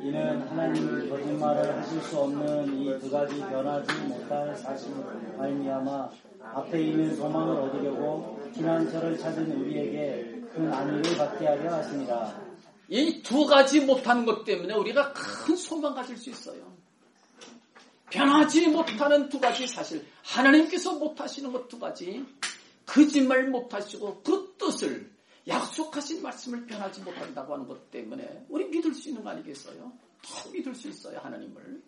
이는 0.00 0.46
하나님이 0.48 1.08
거짓말을 1.08 1.78
하실 1.78 2.00
수 2.02 2.20
없는 2.20 2.80
이 2.80 2.98
두 3.00 3.10
가지 3.10 3.40
변하지 3.40 3.92
못할 4.02 4.56
사실 4.56 4.94
말미암아 5.36 6.10
앞에 6.54 6.80
있는 6.80 7.16
소망을 7.16 7.56
얻으려고 7.56 8.40
피난처를 8.54 9.18
찾은 9.18 9.50
우리에게 9.50 10.35
큰 10.56 10.72
안위를 10.72 11.18
받게 11.18 11.46
하려 11.46 11.74
하십니다. 11.74 12.40
이 12.88 13.22
두 13.22 13.44
가지 13.46 13.80
못하는 13.80 14.24
것 14.24 14.44
때문에 14.44 14.72
우리가 14.74 15.12
큰 15.12 15.54
소망 15.56 15.94
가질 15.94 16.16
수 16.16 16.30
있어요. 16.30 16.74
변하지 18.10 18.68
못하는 18.68 19.28
두 19.28 19.38
가지 19.38 19.66
사실. 19.66 20.06
하나님께서 20.22 20.94
못하시는 20.94 21.52
것 21.52 21.68
두 21.68 21.78
가지. 21.78 22.24
거짓말 22.86 23.48
못하시고 23.50 24.22
그 24.22 24.54
뜻을 24.56 25.10
약속하신 25.46 26.22
말씀을 26.22 26.64
변하지 26.66 27.02
못한다고 27.02 27.52
하는 27.54 27.66
것 27.66 27.90
때문에 27.90 28.46
우리 28.48 28.64
믿을 28.68 28.94
수 28.94 29.08
있는 29.10 29.22
거 29.24 29.30
아니겠어요? 29.30 29.92
더 30.22 30.50
믿을 30.50 30.74
수 30.74 30.88
있어요, 30.88 31.18
하나님을. 31.18 31.82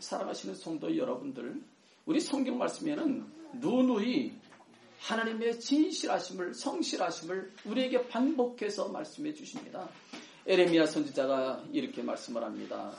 사랑하시는 0.00 0.54
성도 0.54 0.96
여러분들, 0.96 1.62
우리 2.06 2.20
성경 2.20 2.58
말씀에는 2.58 3.26
누누이 3.60 4.32
하나님의 5.00 5.58
진실하심을, 5.58 6.54
성실하심을 6.54 7.52
우리에게 7.64 8.06
반복해서 8.08 8.88
말씀해 8.88 9.34
주십니다. 9.34 9.88
에레미야 10.46 10.86
선지자가 10.86 11.64
이렇게 11.72 12.02
말씀을 12.02 12.42
합니다. 12.42 12.92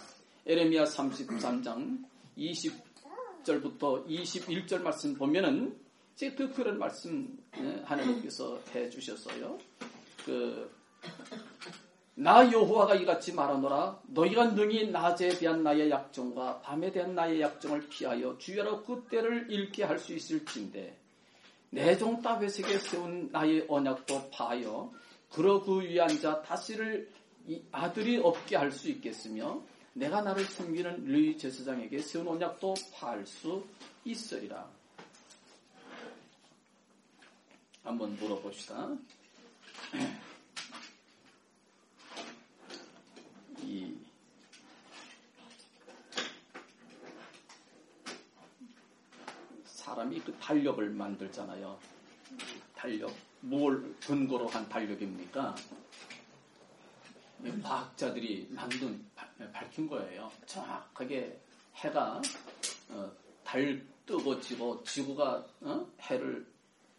에레미야 0.45 0.85
33장 0.85 2.03
20절부터 2.37 4.07
21절 4.07 4.81
말씀 4.81 5.15
보면은 5.15 5.79
그 6.37 6.53
그런 6.53 6.77
말씀 6.77 7.35
예, 7.57 7.81
하나님께서 7.83 8.59
해 8.75 8.89
주셨어요. 8.89 9.57
그, 10.23 10.71
나 12.13 12.51
여호와가 12.51 12.93
이같이 12.95 13.33
말하노라 13.33 14.01
너희가 14.07 14.51
능히 14.51 14.91
낮에 14.91 15.29
대한 15.29 15.63
나의 15.63 15.89
약정과 15.89 16.61
밤에 16.61 16.91
대한 16.91 17.15
나의 17.15 17.41
약정을 17.41 17.89
피하여 17.89 18.37
주여로 18.37 18.83
그때를 18.83 19.47
잃게 19.49 19.83
할 19.83 19.97
수 19.97 20.13
있을진데 20.13 21.00
내종 21.71 22.21
다윗에게 22.21 22.77
세운 22.79 23.29
나의 23.31 23.65
언약도 23.67 24.29
파하여 24.29 24.91
그러 25.31 25.61
그 25.61 25.79
위에 25.81 26.01
앉아 26.01 26.41
다시를 26.41 27.09
아들이 27.71 28.17
없게 28.17 28.57
할 28.57 28.71
수 28.71 28.89
있겠으며 28.89 29.61
내가 29.93 30.21
나를 30.21 30.45
섬기는 30.45 31.05
르이 31.05 31.37
제사장에게 31.37 31.99
세운 31.99 32.27
언약도 32.27 32.73
파할 32.93 33.25
수 33.25 33.65
있으리라. 34.05 34.69
한번 37.83 38.15
물어봅시다. 38.17 38.95
이 43.63 43.95
사람이 49.91 50.21
그 50.21 50.33
달력을 50.39 50.89
만들잖아요. 50.89 51.77
달력. 52.73 53.13
뭘 53.41 53.93
근거로 53.99 54.47
한 54.47 54.67
달력입니까? 54.69 55.53
과학자들이 57.61 58.47
만든 58.51 59.03
밝힌 59.51 59.89
거예요. 59.89 60.31
정확하게 60.45 61.41
해가 61.75 62.21
어, 62.89 63.11
달 63.43 63.85
뜨고 64.05 64.39
지고 64.39 64.81
지구가 64.83 65.45
어? 65.61 65.85
해를 65.99 66.45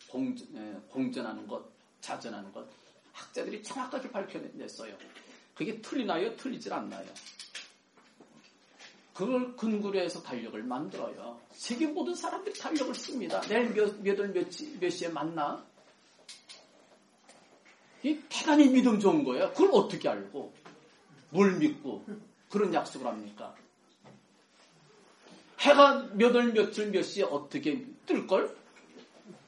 공전, 0.09 0.46
예, 0.57 0.78
공전하는 0.90 1.46
것, 1.46 1.64
자전하는 2.00 2.52
것 2.52 2.68
학자들이 3.12 3.62
정확하게 3.62 4.11
밝혀냈어요. 4.11 4.94
그게 5.55 5.81
틀리나요? 5.81 6.37
틀리질 6.37 6.70
않나요? 6.72 7.09
그걸 9.14 9.55
근거로 9.57 9.98
해서 9.98 10.22
달력을 10.22 10.62
만들어요. 10.62 11.38
세계 11.53 11.87
모든 11.87 12.14
사람들이 12.14 12.59
달력을 12.59 12.94
씁니다. 12.94 13.40
내일 13.42 13.72
몇, 13.75 14.01
몇 14.01 14.18
월 14.18 14.33
몇, 14.33 14.46
몇 14.81 14.90
시에 14.90 15.09
만나? 15.09 15.64
이 18.03 18.18
대단히 18.29 18.68
믿음 18.68 18.98
좋은 18.98 19.22
거예요. 19.25 19.51
그걸 19.53 19.70
어떻게 19.72 20.09
알고? 20.09 20.53
뭘 21.31 21.53
믿고 21.59 22.05
그런 22.51 22.72
약속을 22.75 23.07
합니까? 23.07 23.55
해가 25.61 26.09
몇 26.14 26.35
월 26.35 26.53
며칠 26.53 26.90
몇 26.90 27.03
시에 27.03 27.22
어떻게 27.25 27.87
뜰걸? 28.07 28.57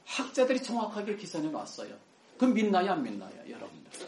학자들이 0.05 0.61
정확하게 0.61 1.17
기사해 1.17 1.47
놨어요. 1.49 1.97
그럼 2.37 2.53
믿나요, 2.53 2.91
안 2.91 3.03
믿나요, 3.03 3.33
여러분들? 3.49 4.07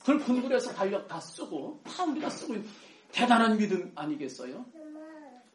그걸 0.00 0.20
근거로 0.20 0.54
해서 0.54 0.72
달력 0.72 1.08
다 1.08 1.18
쓰고, 1.18 1.80
다 1.84 2.04
우리가 2.04 2.28
쓰고, 2.30 2.54
대단한 3.16 3.56
믿음 3.56 3.90
아니겠어요? 3.94 4.66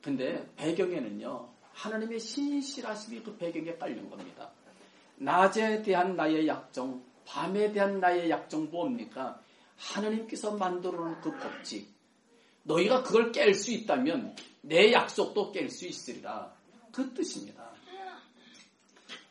근데 0.02 0.44
배경에는요, 0.56 1.48
하나님의 1.74 2.20
신실하심이 2.20 3.22
그 3.22 3.38
배경에 3.38 3.78
깔린 3.78 4.10
겁니다. 4.10 4.50
낮에 5.18 5.84
대한 5.84 6.16
나의 6.16 6.48
약정, 6.48 7.04
밤에 7.24 7.72
대한 7.72 8.00
나의 8.00 8.32
약정 8.32 8.72
뭡니까? 8.72 9.40
하나님께서 9.78 10.58
만들어 10.58 10.98
놓은 10.98 11.22
그 11.22 11.38
법칙. 11.38 11.88
너희가 12.64 13.04
그걸 13.04 13.32
깰 13.32 13.54
수 13.54 13.72
있다면 13.72 14.36
내 14.62 14.92
약속도 14.92 15.52
깰 15.52 15.70
수 15.70 15.86
있으리라. 15.86 16.52
그 16.92 17.14
뜻입니다. 17.14 17.70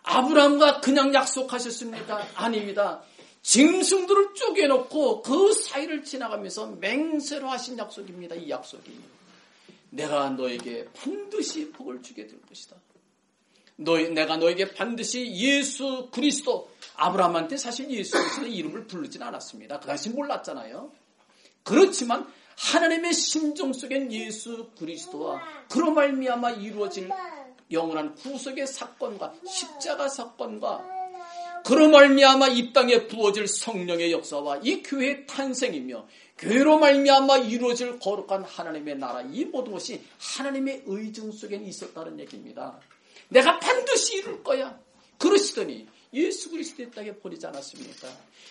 아브라함과 0.05 0.81
그냥 0.81 1.13
약속하셨습니까? 1.13 2.27
아닙니다. 2.35 3.01
짐승들을 3.41 4.33
쪼개놓고 4.33 5.21
그 5.21 5.53
사이를 5.53 6.03
지나가면서 6.03 6.67
맹세로 6.79 7.49
하신 7.49 7.77
약속입니다. 7.77 8.35
이 8.35 8.49
약속이. 8.49 8.99
내가 9.91 10.29
너에게 10.29 10.87
반드시 10.93 11.71
복을 11.71 12.01
주게 12.01 12.27
될 12.27 12.41
것이다. 12.41 12.75
너, 13.77 13.97
내가 13.97 14.37
너에게 14.37 14.73
반드시 14.73 15.31
예수 15.35 16.09
그리스도 16.11 16.71
아브라함한테 16.95 17.57
사실 17.57 17.89
예수 17.91 18.17
그리스도 18.17 18.47
이름을 18.47 18.87
부르진 18.87 19.21
않았습니다. 19.21 19.79
그 19.79 19.87
당시 19.87 20.09
몰랐잖아요. 20.09 20.91
그렇지만 21.63 22.27
하나님의 22.57 23.13
심정 23.13 23.73
속엔 23.73 24.11
예수 24.13 24.69
그리스도와 24.77 25.41
그로 25.69 25.91
말미암아 25.91 26.51
이루어질 26.51 27.09
영원한 27.71 28.15
구속의 28.15 28.67
사건과 28.67 29.33
십자가 29.47 30.07
사건과 30.07 30.95
그로 31.65 31.89
말미암아 31.89 32.49
이 32.49 32.73
땅에 32.73 33.07
부어질 33.07 33.47
성령의 33.47 34.11
역사와 34.11 34.59
이 34.63 34.83
교회의 34.83 35.25
탄생이며 35.25 36.07
교회로 36.37 36.77
말미암아 36.77 37.37
이루어질 37.39 37.97
거룩한 37.97 38.43
하나님의 38.43 38.97
나라 38.97 39.21
이 39.21 39.45
모든 39.45 39.71
것이 39.73 40.03
하나님의 40.19 40.83
의증 40.85 41.31
속엔 41.31 41.65
있었다는 41.65 42.19
얘기입니다. 42.19 42.79
내가 43.29 43.59
반드시 43.59 44.17
이룰 44.17 44.43
거야. 44.43 44.77
그러시더니 45.17 45.87
예수 46.13 46.49
그리스도의 46.49 46.91
땅에 46.91 47.11
보내지 47.13 47.45
않았습니까? 47.47 48.07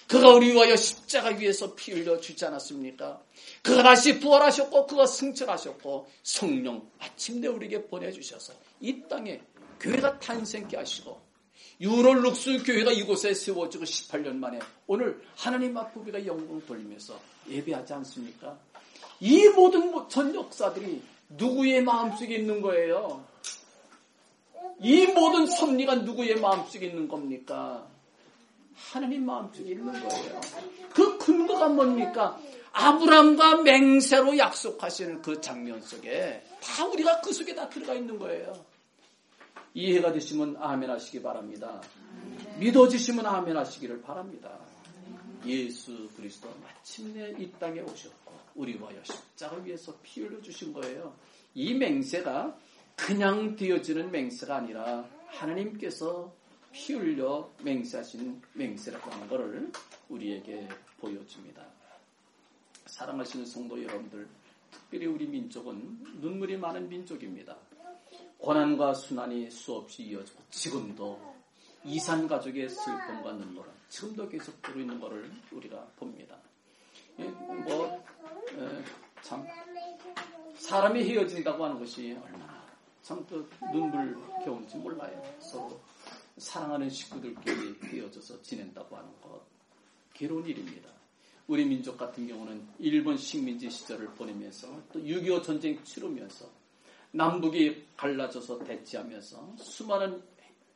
그가 0.09 0.35
우리 0.35 0.53
위하여 0.53 0.77
십자가 0.77 1.31
위에서 1.31 1.75
피 1.75 1.93
흘려 1.93 2.21
주지 2.21 2.45
않았습니까? 2.45 3.23
그가 3.63 3.83
다시 3.83 4.19
부활하셨고 4.21 4.87
그가 4.87 5.07
승천하셨고 5.07 6.09
성령 6.23 6.89
마침내 6.99 7.49
우리에게 7.49 7.87
보내주셔서 7.87 8.53
이 8.81 9.03
땅에 9.09 9.41
교회가 9.81 10.19
탄생케 10.19 10.77
하시고 10.77 11.21
유월 11.81 12.23
룩스 12.23 12.63
교회가 12.63 12.93
이곳에 12.93 13.35
세워지고 13.35 13.85
18년 13.85 14.37
만에 14.37 14.61
오늘 14.87 15.21
하나님 15.35 15.77
앞 15.77 15.97
우리가 15.97 16.25
영광 16.25 16.65
돌리면서 16.67 17.19
예배하지 17.49 17.93
않습니까? 17.95 18.59
이 19.21 19.49
모든 19.49 19.93
전 20.09 20.35
역사들이 20.35 21.03
누구의 21.31 21.83
마음속에 21.83 22.37
있는 22.37 22.61
거예요? 22.61 23.25
이 24.81 25.07
모든 25.07 25.47
섭리가 25.47 25.97
누구의 25.97 26.41
마음속에 26.41 26.87
있는 26.87 27.09
겁니까? 27.09 27.87
하나님 28.75 29.25
마음속에 29.27 29.71
있는 29.71 29.93
거예요. 29.93 30.41
그 30.93 31.19
근거가 31.19 31.69
뭡니까? 31.69 32.39
아브람과 32.73 33.63
맹세로 33.63 34.37
약속하시는 34.37 35.23
그 35.23 35.41
장면 35.41 35.81
속에 35.81 36.45
다 36.61 36.85
우리가 36.87 37.21
그 37.21 37.33
속에 37.33 37.55
다 37.55 37.69
들어가 37.69 37.95
있는 37.95 38.19
거예요. 38.19 38.53
이해가 39.75 40.13
되시면 40.13 40.57
아멘 40.59 40.91
하시기 40.91 41.23
바랍니다. 41.23 41.81
믿어지시면 42.59 43.27
아멘 43.27 43.57
하시기를 43.57 44.03
바랍니다. 44.03 44.59
예수 45.47 46.09
그리스도 46.17 46.49
마침내 46.63 47.35
이 47.39 47.51
땅에 47.61 47.81
오셨고 47.81 48.33
우리와 48.55 48.89
십자가 49.03 49.57
위에서 49.57 49.95
피 50.03 50.23
흘려 50.23 50.41
주신 50.41 50.73
거예요. 50.73 51.15
이 51.55 51.75
맹세가 51.75 52.57
그냥 52.97 53.57
되어지는 53.57 54.11
맹세가 54.11 54.57
아니라 54.57 55.09
하나님께서 55.27 56.33
피 56.73 56.95
흘려 56.95 57.49
맹세하신 57.63 58.43
맹세라고 58.55 59.11
하는 59.11 59.29
것을 59.29 59.73
우리에게 60.09 60.69
보여줍니다. 60.99 61.65
사랑하시는 62.87 63.47
성도 63.47 63.83
여러분들, 63.83 64.27
특별히 64.71 65.07
우리 65.07 65.27
민족은 65.27 66.21
눈물이 66.21 66.57
많은 66.57 66.89
민족입니다. 66.89 67.57
고난과 68.39 68.95
순환이 68.95 69.51
수없이 69.51 70.03
이어지고 70.05 70.43
지금도 70.51 71.35
이산 71.85 72.27
가족의 72.27 72.69
슬픔과 72.69 73.33
눈물은 73.33 73.71
지금도 73.89 74.29
계속 74.29 74.61
되고 74.63 74.81
있는 74.81 74.99
것을 74.99 75.31
우리가 75.53 75.87
봅니다. 75.97 76.37
예, 77.19 77.25
뭐, 77.25 78.05
예, 78.59 78.85
참, 79.23 79.47
사람이 80.57 81.05
헤어진다고 81.05 81.65
하는 81.65 81.79
것이 81.79 82.19
얼마나 82.25 82.54
참 83.05 83.25
또 83.27 83.47
눈물 83.71 84.17
겨운지 84.45 84.79
몰라요. 84.79 85.23
서로 85.39 85.79
사랑하는 86.39 86.89
식구들끼리 86.89 87.75
헤어져서 87.85 88.41
지낸다고 88.41 88.97
하는 88.97 89.09
것. 89.21 89.43
괴로운 90.15 90.47
일입니다. 90.47 90.89
우리 91.47 91.67
민족 91.67 91.99
같은 91.99 92.27
경우는 92.27 92.67
일본 92.79 93.19
식민지 93.19 93.69
시절을 93.69 94.07
보내면서 94.15 94.69
또 94.91 95.01
6.25 95.01 95.43
전쟁 95.43 95.85
치르면서 95.85 96.49
남북이 97.11 97.89
갈라져서 97.97 98.65
대치하면서 98.65 99.57
수많은 99.59 100.23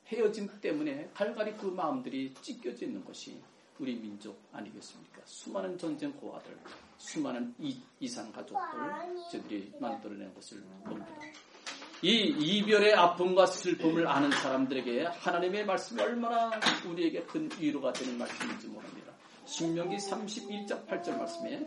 헤어짐 0.08 0.60
때문에 0.60 1.10
갈갈이 1.14 1.56
그 1.56 1.66
마음들이 1.66 2.34
찢겨져 2.42 2.84
있는 2.84 3.02
것이 3.04 3.40
우리 3.78 3.94
민족 3.96 4.38
아니겠습니까? 4.52 5.22
수많은 5.24 5.78
전쟁 5.78 6.12
고아들, 6.12 6.56
수많은 6.98 7.54
이, 7.58 7.80
이산 8.00 8.30
가족들 8.32 8.60
저들이 9.30 9.72
만들어낸 9.80 10.32
것을 10.34 10.60
봅니다. 10.84 11.08
이 12.00 12.10
이별의 12.38 12.94
아픔과 12.94 13.46
슬픔을 13.46 14.06
아는 14.06 14.30
사람들에게 14.30 15.04
하나님의 15.04 15.66
말씀이 15.66 16.00
얼마나 16.00 16.50
우리에게 16.88 17.22
큰 17.22 17.50
위로가 17.58 17.92
되는 17.92 18.16
말씀인지 18.16 18.68
모릅니다. 18.68 19.12
신명기 19.46 19.96
31장 19.96 20.86
8절 20.86 21.18
말씀에 21.18 21.66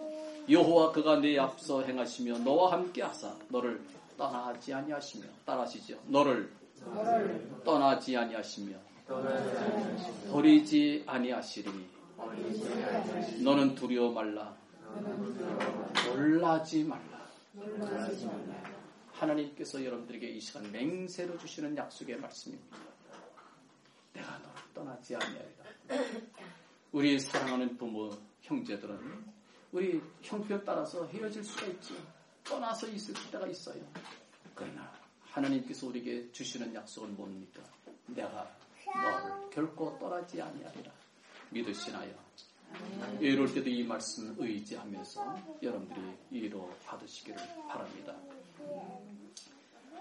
여호와 0.49 0.91
그가 0.91 1.17
내 1.19 1.37
앞서 1.37 1.81
행하시며 1.83 2.39
너와 2.39 2.71
함께 2.71 3.01
하사 3.03 3.35
너를 3.49 3.81
떠나지 4.17 4.73
아니하시며 4.73 5.25
따라하시죠. 5.45 5.97
너를, 6.07 6.49
너를 6.85 7.49
떠나지 7.65 8.15
아니하시며 8.15 8.77
버리지 10.31 11.03
아니하시리니 11.07 11.89
너는 13.43 13.75
두려워 13.75 14.11
말라 14.11 14.55
놀라지 16.05 16.83
말라 16.85 17.01
하나님께서 19.21 19.83
여러분들에게 19.85 20.27
이 20.29 20.39
시간 20.39 20.71
맹세로 20.71 21.37
주시는 21.37 21.77
약속의 21.77 22.19
말씀입니다. 22.19 22.77
내가 24.13 24.37
너를 24.39 24.61
떠나지 24.73 25.15
아니하리라. 25.15 25.65
우리 26.91 27.19
사랑하는 27.19 27.77
부모, 27.77 28.09
형제들은 28.41 29.23
우리 29.71 30.01
형편 30.21 30.63
따라서 30.65 31.05
헤어질 31.07 31.43
수가 31.43 31.67
있지. 31.67 31.95
떠나서 32.43 32.87
있을 32.87 33.13
때가 33.31 33.47
있어요. 33.47 33.81
그러나 34.55 34.91
하나님께서 35.21 35.87
우리에게 35.87 36.31
주시는 36.31 36.73
약속은 36.73 37.15
뭡니까? 37.15 37.61
내가 38.07 38.51
너를 38.85 39.49
결코 39.51 39.97
떠나지 39.99 40.41
아니하리라. 40.41 40.91
믿으시나요? 41.51 42.13
이럴 43.19 43.53
때도 43.53 43.69
이 43.69 43.83
말씀을 43.83 44.35
의지하면서 44.39 45.59
여러분들이 45.61 46.17
위로 46.31 46.73
받으시기를 46.85 47.37
바랍니다. 47.67 48.15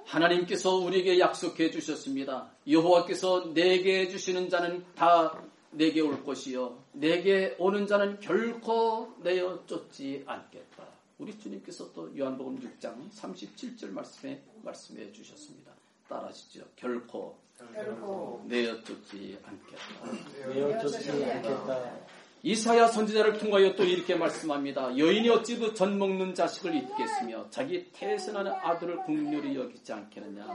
하나님께서 0.04 0.76
우리에게 0.76 1.18
약속해 1.20 1.70
주셨습니다. 1.70 2.50
여호와께서 2.68 3.52
내게 3.54 4.08
주시는 4.08 4.48
자는 4.48 4.84
다 4.94 5.40
내게 5.70 6.00
올 6.00 6.24
것이요 6.24 6.82
내게 6.92 7.54
오는 7.58 7.86
자는 7.86 8.18
결코 8.18 9.14
내어 9.22 9.64
쫓지 9.66 10.24
않겠다. 10.26 10.84
우리 11.18 11.38
주님께서 11.38 11.92
또 11.92 12.16
요한복음 12.16 12.58
6장 12.60 13.10
37절 13.10 13.90
말씀에 13.90 14.42
말씀해 14.62 15.12
주셨습니다. 15.12 15.70
따라하시죠. 16.08 16.64
결코, 16.74 17.38
결코 17.72 18.42
내어 18.46 18.82
쫓지 18.82 19.38
않겠다. 19.44 20.48
내어 20.48 20.78
쫓지 20.80 21.10
않겠다. 21.10 22.00
이사야 22.42 22.86
선지자를 22.88 23.38
통하여 23.38 23.74
또 23.76 23.84
이렇게 23.84 24.14
말씀합니다. 24.14 24.96
여인이 24.96 25.28
어찌 25.28 25.58
그 25.58 25.74
전 25.74 25.98
먹는 25.98 26.34
자식을 26.34 26.74
잊겠으며 26.74 27.48
자기 27.50 27.90
태선하는 27.92 28.50
아들을 28.52 29.04
국률이 29.04 29.54
여기지 29.56 29.92
않겠느냐. 29.92 30.46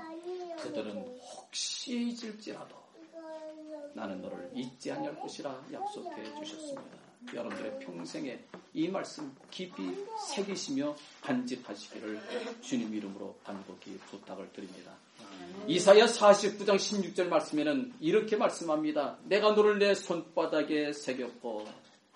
그들은 0.62 0.98
혹시 1.22 1.94
잊을지라도 2.08 2.76
나는 3.94 4.22
너를 4.22 4.50
잊지 4.54 4.92
아니할 4.92 5.20
것이라 5.20 5.64
약속해 5.72 6.24
주셨습니다. 6.40 6.82
여러분들의 7.34 7.80
평생에 7.80 8.40
이 8.74 8.88
말씀 8.88 9.36
깊이 9.50 9.84
새기시며 10.30 10.96
간직하시기를 11.22 12.20
주님 12.62 12.94
이름으로 12.94 13.36
간곡히 13.44 13.98
부탁을 14.10 14.52
드립니다. 14.54 14.92
이사야 15.68 16.06
49장 16.06 16.76
16절 16.76 17.28
말씀에는 17.28 17.94
이렇게 18.00 18.36
말씀합니다. 18.36 19.18
내가 19.24 19.52
너를 19.54 19.80
내 19.80 19.96
손바닥에 19.96 20.94
새겼고 20.94 21.66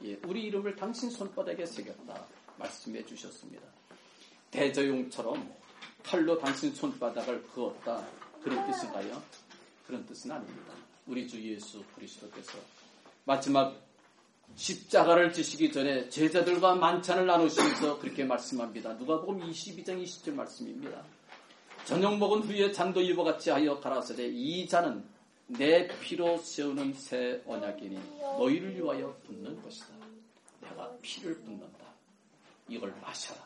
예, 0.06 0.20
우리 0.28 0.44
이름을 0.44 0.76
당신 0.76 1.10
손바닥에 1.10 1.66
새겼다 1.66 2.26
말씀해 2.58 3.06
주셨습니다. 3.06 3.66
대저용처럼 4.52 5.52
칼로 6.04 6.38
당신 6.38 6.74
손바닥을 6.74 7.44
그었다 7.54 8.06
그런 8.44 8.66
뜻인가요? 8.72 9.22
그런 9.86 10.06
뜻은 10.06 10.32
아닙니다. 10.32 10.74
우리 11.08 11.28
주 11.28 11.42
예수 11.42 11.84
그리스도께서 11.96 12.60
마지막 13.26 13.76
십자가를 14.56 15.34
지시기 15.34 15.72
전에 15.72 16.10
제자들과 16.10 16.76
만찬을 16.76 17.26
나누시면서 17.26 18.00
그렇게 18.00 18.24
말씀합니다. 18.26 18.94
누가복음 18.94 19.40
22장 19.40 20.04
20절 20.04 20.34
말씀입니다. 20.34 21.04
저녁 21.90 22.20
먹은 22.20 22.44
후에 22.44 22.72
잔도 22.72 23.02
이와 23.02 23.24
같이 23.24 23.50
하여 23.50 23.80
가라사대 23.80 24.28
이 24.28 24.68
잔은 24.68 25.04
내 25.48 25.88
피로 26.00 26.38
세우는 26.38 26.94
새 26.94 27.42
언약이니 27.48 27.98
너희를 28.20 28.76
위하여 28.76 29.12
붓는 29.26 29.60
것이다. 29.64 29.88
내가 30.62 30.96
피를 31.02 31.42
붓는다. 31.42 31.88
이걸 32.68 32.96
마셔라. 33.02 33.42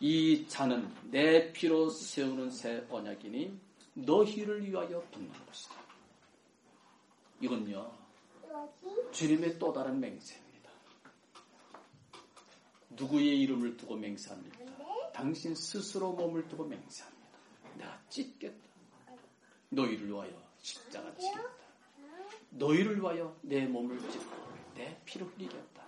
이 0.00 0.48
잔은 0.48 0.92
내 1.12 1.52
피로 1.52 1.90
세우는 1.90 2.50
새 2.50 2.84
언약이니 2.90 3.56
너희를 3.94 4.68
위하여 4.68 5.00
붓는 5.12 5.30
것이다. 5.46 5.76
이건요, 7.40 7.88
주님의 9.12 9.60
또 9.60 9.72
다른 9.72 10.00
맹세입니다. 10.00 10.70
누구의 12.90 13.42
이름을 13.42 13.76
두고 13.76 13.94
맹세합니까? 13.94 14.57
당신 15.18 15.52
스스로 15.52 16.12
몸을 16.12 16.46
두고 16.46 16.64
맹세합니다. 16.64 17.28
내가 17.74 18.00
찢겠다. 18.08 18.56
너희를 19.68 20.06
위하여 20.06 20.30
십자가 20.58 21.12
지겠다. 21.16 21.42
너희를 22.50 23.00
위하여 23.00 23.36
내 23.42 23.66
몸을 23.66 23.98
찢고 23.98 24.36
내 24.76 24.96
피를 25.04 25.26
흘리겠다. 25.26 25.82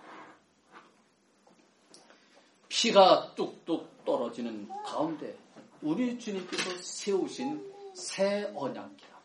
피가 2.67 3.33
뚝뚝 3.35 4.03
떨어지는 4.03 4.67
가운데 4.83 5.37
우리 5.81 6.19
주님께서 6.19 6.77
세우신 6.81 7.73
새 7.95 8.51
언약이라고 8.53 9.23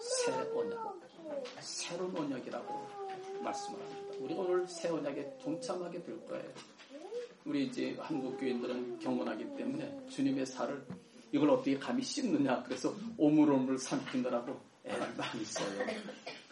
새 0.00 0.32
언약 0.32 0.98
새로운 1.60 2.16
언약이라고 2.16 3.42
말씀을 3.42 3.80
합니다. 3.80 4.16
우리가 4.18 4.40
오늘 4.40 4.66
새 4.66 4.88
언약에 4.88 5.36
동참하게 5.42 6.04
될 6.04 6.26
거예요. 6.26 6.79
우리 7.50 7.66
이제 7.66 7.96
한국 8.00 8.38
교인들은 8.38 9.00
경건하기 9.00 9.56
때문에 9.56 10.06
주님의 10.08 10.46
살을 10.46 10.86
이걸 11.32 11.50
어떻게 11.50 11.76
감히 11.76 12.00
씹느냐 12.00 12.62
그래서 12.62 12.94
오물오물 13.18 13.76
삼키느라고 13.76 14.56
애를 14.84 15.16
많이 15.16 15.44
써요. 15.44 15.84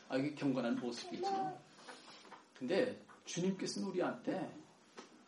아 0.09 0.17
이게 0.17 0.35
경건한 0.35 0.75
모습이죠. 0.81 1.57
근데 2.59 3.01
주님께서는 3.27 3.91
우리한테 3.91 4.53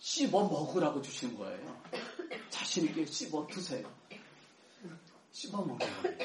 씹어 0.00 0.48
먹으라고 0.48 1.00
주신 1.02 1.36
거예요. 1.38 1.82
자신 2.48 2.86
있게 2.86 3.06
씹어 3.06 3.46
드세요. 3.46 3.88
씹어 5.30 5.64
먹는 5.64 5.78
거예요. 5.78 6.18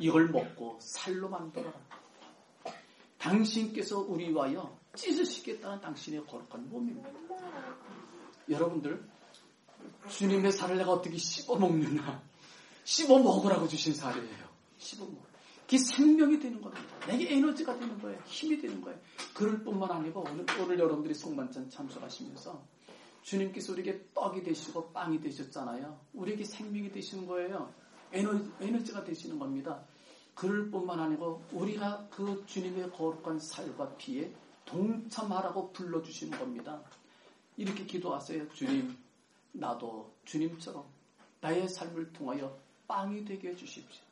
이걸 0.00 0.30
먹고 0.30 0.80
살로 0.80 1.28
만들어라. 1.28 1.72
당신께서 3.18 4.00
우리 4.00 4.32
와여 4.32 4.76
찢으시겠다는 4.96 5.80
당신의 5.80 6.26
거룩한 6.26 6.68
몸입니다. 6.68 7.08
여러분들, 8.48 9.02
주님의 10.08 10.52
살을 10.52 10.78
내가 10.78 10.92
어떻게 10.92 11.16
씹어 11.16 11.56
먹느냐. 11.56 12.22
씹어 12.84 13.18
먹으라고 13.18 13.66
주신 13.68 13.94
살이에요. 13.94 14.44
씹어 14.78 15.06
먹. 15.06 15.24
그게 15.62 15.78
생명이 15.78 16.38
되는 16.38 16.60
겁니다. 16.60 16.84
내게 17.06 17.34
에너지가 17.34 17.78
되는 17.78 17.98
거예요. 18.00 18.20
힘이 18.26 18.60
되는 18.60 18.80
거예요. 18.82 18.98
그럴 19.32 19.64
뿐만 19.64 19.90
아니고 19.90 20.20
오늘, 20.28 20.44
오늘 20.60 20.78
여러분들이 20.78 21.14
성만찬 21.14 21.70
참석하시면서 21.70 22.62
주님께서 23.22 23.72
우리에게 23.72 24.08
떡이 24.14 24.42
되시고 24.42 24.92
빵이 24.92 25.20
되셨잖아요. 25.22 25.98
우리에게 26.12 26.44
생명이 26.44 26.92
되시는 26.92 27.26
거예요. 27.26 27.72
에너지, 28.12 28.50
에너지가 28.60 29.04
되시는 29.04 29.38
겁니다. 29.38 29.82
그럴 30.34 30.70
뿐만 30.70 31.00
아니고 31.00 31.42
우리가 31.52 32.08
그 32.10 32.44
주님의 32.46 32.92
거룩한 32.92 33.38
살과 33.38 33.96
피에 33.96 34.34
동참하라고 34.66 35.72
불러주시는 35.72 36.38
겁니다. 36.38 36.82
이렇게 37.56 37.84
기도하세요. 37.84 38.52
주님, 38.52 38.96
나도 39.52 40.14
주님처럼 40.24 40.84
나의 41.40 41.68
삶을 41.68 42.12
통하여 42.12 42.58
빵이 42.88 43.24
되게 43.24 43.50
해주십시오. 43.50 44.02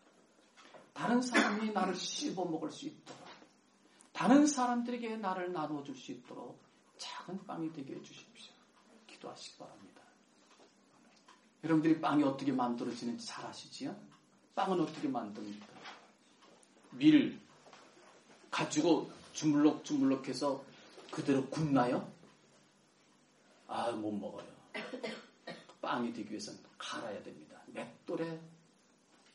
다른 0.92 1.20
사람이 1.20 1.72
나를 1.72 1.94
씹어 1.94 2.44
먹을 2.44 2.70
수 2.70 2.86
있도록, 2.86 3.22
다른 4.12 4.46
사람들에게 4.46 5.16
나를 5.16 5.52
나눠줄 5.52 5.96
수 5.96 6.12
있도록 6.12 6.60
작은 6.98 7.44
빵이 7.46 7.72
되게 7.72 7.94
해주십시오. 7.94 8.52
기도하시기 9.06 9.58
바랍니다. 9.58 10.02
여러분들이 11.64 12.00
빵이 12.00 12.22
어떻게 12.24 12.52
만들어지는지 12.52 13.26
잘 13.26 13.46
아시지요? 13.46 13.96
빵은 14.54 14.80
어떻게 14.80 15.08
만듭니까? 15.08 15.66
밀 16.92 17.40
가지고 18.50 19.10
주물럭 19.32 19.84
주물럭해서 19.84 20.62
그대로 21.10 21.46
굽나요? 21.48 22.12
아, 23.72 23.90
못 23.90 24.12
먹어요. 24.12 24.46
빵이 25.80 26.12
되기 26.12 26.28
위해서는 26.30 26.60
갈아야 26.76 27.22
됩니다. 27.22 27.58
맷돌에 27.68 28.38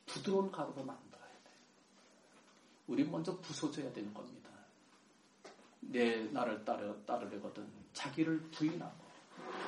부드러운 0.05 0.51
가루로 0.51 0.83
만들어야 0.83 1.27
돼요. 1.27 1.55
우리 2.85 3.03
먼저 3.03 3.35
부서져야 3.39 3.91
되는 3.91 4.13
겁니다. 4.13 4.51
내 5.79 6.23
나를 6.25 6.63
따르, 6.63 7.03
따르려거든 7.05 7.67
자기를 7.93 8.39
부인하고 8.51 9.05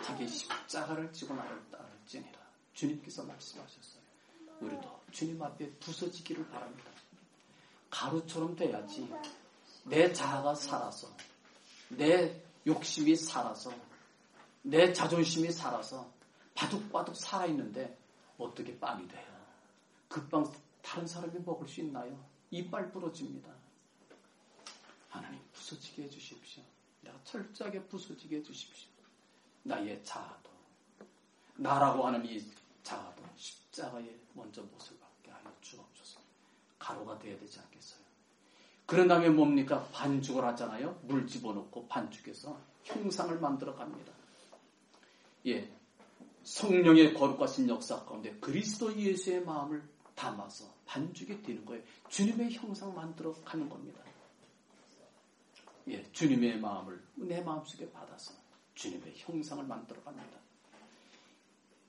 자기 0.04 0.28
십자가를 0.28 1.12
지고 1.14 1.34
나를 1.34 1.60
따를지니라. 1.72 2.40
주님께서 2.74 3.24
말씀하셨어요. 3.24 4.04
우리도 4.62 5.02
주님 5.12 5.42
앞에 5.42 5.72
부서지기를 5.80 6.48
바랍니다. 6.50 6.92
가루처럼 7.90 8.56
돼야지 8.56 9.12
내 9.86 10.14
자아가 10.14 10.54
살아서 10.54 11.08
내 11.90 12.44
욕심이 12.68 13.16
살아서 13.16 13.89
내 14.62 14.92
자존심이 14.94 15.52
살아서 15.52 16.12
바둑바둑 16.56 17.16
살아있는데 17.16 17.98
어떻게 18.38 18.78
빵이 18.80 19.08
돼요? 19.08 19.30
그 20.08 20.28
빵 20.30 20.52
다른 20.82 21.06
사람이 21.08 21.40
먹을 21.46 21.68
수 21.68 21.82
있나요? 21.82 22.18
이빨 22.52 22.92
부러집니다. 22.92 23.54
하나님 25.10 25.40
부서지게 25.54 26.04
해주십시오. 26.04 26.64
내가 27.02 27.18
철저하게 27.24 27.84
부서지게 27.84 28.38
해주십시오. 28.38 28.90
나의 29.64 30.04
자아도 30.04 30.50
나라고 31.58 32.08
하는 32.08 32.26
이 32.26 32.44
자아도 32.84 33.24
십자가에 33.36 34.16
먼저 34.34 34.62
못을 34.64 34.98
받게 35.00 35.32
하여 35.32 35.54
주옵소서. 35.62 36.20
가루가 36.80 37.20
돼야 37.20 37.38
되지 37.38 37.60
않겠어요? 37.60 38.00
그런 38.86 39.08
다음에 39.08 39.30
뭡니까? 39.30 39.88
반죽을 39.92 40.44
하잖아요. 40.46 41.00
물 41.04 41.28
집어넣고 41.28 41.88
반죽해서 41.88 42.60
형상을 42.84 43.40
만들어 43.40 43.76
갑니다. 43.76 44.12
예. 45.48 45.72
성령의 46.44 47.14
거룩하신 47.14 47.70
역사 47.70 48.04
가운데 48.06 48.34
그리스도 48.40 48.96
예수의 48.96 49.44
마음을 49.44 49.88
담아서 50.16 50.66
반죽이 50.86 51.42
되는 51.42 51.64
거예요. 51.66 51.84
주님의 52.10 52.52
형상 52.52 52.94
만들어 52.94 53.34
가는 53.46 53.70
겁니다. 53.70 54.02
예, 55.88 56.04
주님의 56.12 56.60
마음을 56.60 57.02
내 57.16 57.42
마음속에 57.42 57.90
받아서 57.92 58.34
주님의 58.76 59.14
형상을 59.16 59.64
만들어 59.66 60.02
갑니다. 60.04 60.38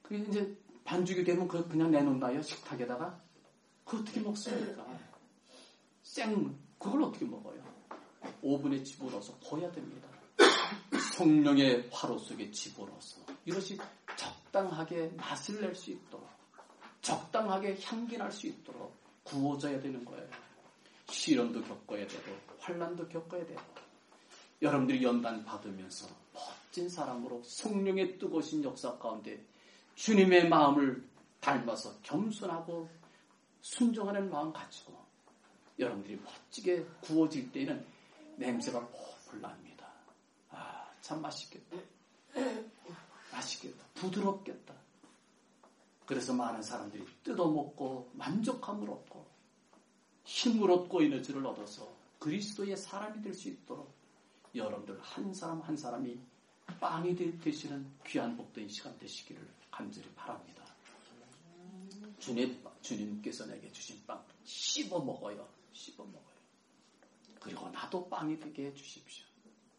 그 0.02 0.16
이제 0.16 0.56
반죽이 0.84 1.24
되면 1.24 1.46
그걸 1.46 1.68
그냥 1.68 1.90
내놓나요? 1.90 2.42
식탁에다가? 2.42 3.20
그 3.84 3.98
어떻게 3.98 4.20
먹습니까? 4.20 4.86
생, 6.02 6.58
그걸 6.78 7.02
어떻게 7.02 7.24
먹어요? 7.24 7.62
오븐에 8.42 8.82
집어넣어서 8.82 9.38
구워야 9.38 9.70
됩니다. 9.70 10.08
성령의 11.16 11.90
화로 11.92 12.18
속에 12.18 12.50
집어넣어서 12.50 13.20
이것이 13.50 13.76
적당하게 14.16 15.08
맛을 15.16 15.60
낼 15.60 15.74
수 15.74 15.90
있도록 15.90 16.28
적당하게 17.02 17.76
향기 17.82 18.16
날 18.16 18.30
수 18.30 18.46
있도록 18.46 18.94
구워져야 19.24 19.80
되는 19.80 20.04
거예요. 20.04 20.28
시련도 21.08 21.62
겪어야 21.64 22.06
되고 22.06 22.36
환란도 22.60 23.08
겪어야 23.08 23.44
되고 23.44 23.60
여러분들이 24.62 25.02
연단 25.02 25.44
받으면서 25.44 26.06
멋진 26.32 26.88
사람으로 26.88 27.42
성령의 27.42 28.18
뜨거우신 28.18 28.62
역사 28.62 28.96
가운데 28.98 29.44
주님의 29.96 30.48
마음을 30.48 31.04
닮아서 31.40 31.92
겸손하고 32.02 32.88
순종하는 33.62 34.30
마음 34.30 34.52
가지고 34.52 34.96
여러분들이 35.78 36.20
멋지게 36.22 36.84
구워질 37.00 37.50
때는 37.50 37.84
냄새가 38.36 38.78
폴폴 38.80 39.40
납니다. 39.40 39.90
아, 40.50 40.86
참 41.00 41.20
맛있겠다. 41.20 41.76
맛있겠다. 43.32 43.84
부드럽겠다. 43.94 44.74
그래서 46.06 46.32
많은 46.34 46.62
사람들이 46.62 47.06
뜯어먹고 47.22 48.10
만족함을 48.14 48.90
얻고 48.90 49.26
힘을 50.24 50.70
얻고 50.70 51.02
에너지를 51.02 51.46
얻어서 51.46 51.94
그리스도의 52.18 52.76
사람이 52.76 53.22
될 53.22 53.34
수 53.34 53.48
있도록 53.48 53.92
여러분들 54.54 55.00
한 55.00 55.32
사람 55.32 55.60
한 55.60 55.76
사람이 55.76 56.18
빵이 56.80 57.14
되시는 57.40 57.90
귀한 58.06 58.36
복된 58.36 58.68
시간 58.68 58.96
되시기를 58.98 59.48
간절히 59.70 60.08
바랍니다. 60.14 60.64
주님, 62.18 62.62
주님께서 62.82 63.46
내게 63.46 63.70
주신 63.72 64.04
빵 64.06 64.22
씹어 64.44 65.00
먹어요. 65.00 65.48
씹어 65.72 66.04
먹어요. 66.04 66.20
그리고 67.40 67.68
나도 67.70 68.08
빵이 68.08 68.38
되게 68.38 68.66
해 68.66 68.74
주십시오. 68.74 69.24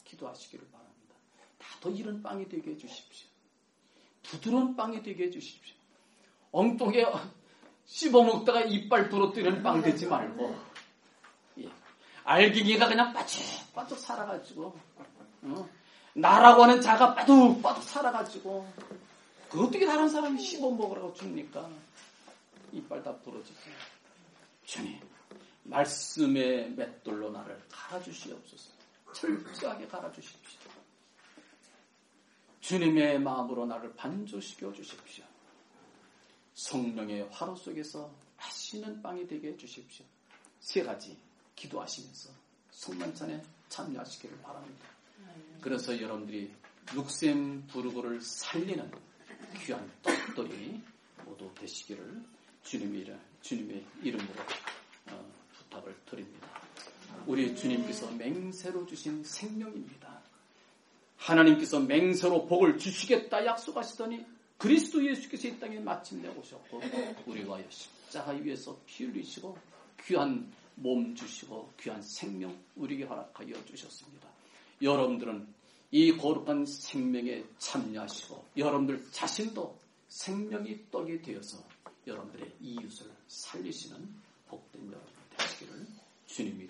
기도하시기를 0.05 0.67
바랍니다. 0.71 1.15
나도 1.59 1.91
이런 1.91 2.21
빵이 2.21 2.47
되게 2.49 2.71
해 2.71 2.77
주십시오. 2.77 3.29
부드러운 4.23 4.75
빵이 4.75 5.03
되게 5.03 5.25
해 5.25 5.29
주십시오. 5.29 5.75
엉뚱하게 6.51 7.05
씹어 7.85 8.23
먹다가 8.23 8.61
이빨 8.61 9.09
부러뜨리는 9.09 9.63
빵 9.63 9.81
되지 9.81 10.07
말고 10.07 10.55
예. 11.59 11.69
알갱이가 12.23 12.87
그냥 12.87 13.13
빠죽빠죽 13.13 13.97
살아가지고 13.97 14.77
어? 15.43 15.69
나라고 16.13 16.63
하는 16.63 16.81
자가 16.81 17.15
빠둑빠둑 17.15 17.83
살아가지고 17.83 18.67
그 19.49 19.63
어떻게 19.63 19.85
다른 19.85 20.07
사람이 20.07 20.41
씹어 20.41 20.71
먹으라고 20.71 21.13
줍니까? 21.13 21.69
이빨 22.71 23.03
다 23.03 23.13
부러지세요. 23.17 23.75
주님, 24.63 24.97
말씀의 25.63 26.71
맷돌로 26.71 27.31
나를 27.31 27.61
갈아주시옵소서. 27.69 28.71
철저하게 29.13 29.87
갈아주십시오. 29.87 30.60
주님의 32.71 33.19
마음으로 33.19 33.65
나를 33.65 33.93
반조시켜 33.95 34.71
주십시오. 34.71 35.25
성령의 36.53 37.27
화로 37.29 37.53
속에서 37.53 38.09
맛있는 38.37 39.01
빵이 39.01 39.27
되게 39.27 39.49
해주십시오. 39.49 40.05
세 40.61 40.81
가지 40.81 41.17
기도하시면서 41.53 42.29
성만찬에 42.71 43.43
참여하시기를 43.67 44.41
바랍니다. 44.41 44.87
그래서 45.59 46.01
여러분들이 46.01 46.49
룩셈부르크를 46.95 48.21
살리는 48.21 48.89
귀한 49.65 49.91
떡들이 50.01 50.81
모두 51.25 51.53
되시기를 51.55 52.23
주님의, 52.63 53.19
주님의 53.41 53.85
이름으로 54.01 54.43
어, 55.09 55.31
부탁을 55.57 55.93
드립니다. 56.05 56.47
우리 57.27 57.53
주님께서 57.53 58.09
맹세로 58.11 58.85
주신 58.85 59.21
생명입니다. 59.25 60.10
하나님께서 61.21 61.79
맹세로 61.79 62.45
복을 62.47 62.77
주시겠다 62.77 63.45
약속하시더니 63.45 64.25
그리스도 64.57 65.03
예수께서 65.03 65.47
이 65.47 65.59
땅에 65.59 65.79
마침내 65.79 66.29
오셨고 66.29 66.81
우리가 67.25 67.59
십자가 67.69 68.31
위에서 68.31 68.79
피 68.85 69.05
흘리시고 69.05 69.57
귀한 70.03 70.51
몸 70.75 71.15
주시고 71.15 71.73
귀한 71.79 72.01
생명 72.01 72.55
우리에게 72.75 73.05
허락하여 73.05 73.53
주셨습니다. 73.65 74.27
여러분들은 74.81 75.47
이 75.91 76.15
거룩한 76.17 76.65
생명에 76.65 77.43
참여하시고 77.57 78.45
여러분들 78.57 79.11
자신도 79.11 79.77
생명이 80.07 80.89
떡이 80.91 81.21
되어서 81.21 81.57
여러분들의 82.07 82.51
이웃을 82.61 83.11
살리시는 83.27 84.09
복된 84.47 84.87
여러분 84.87 85.07
되시기를 85.37 85.87
주님 86.25 86.61
이 86.61 86.67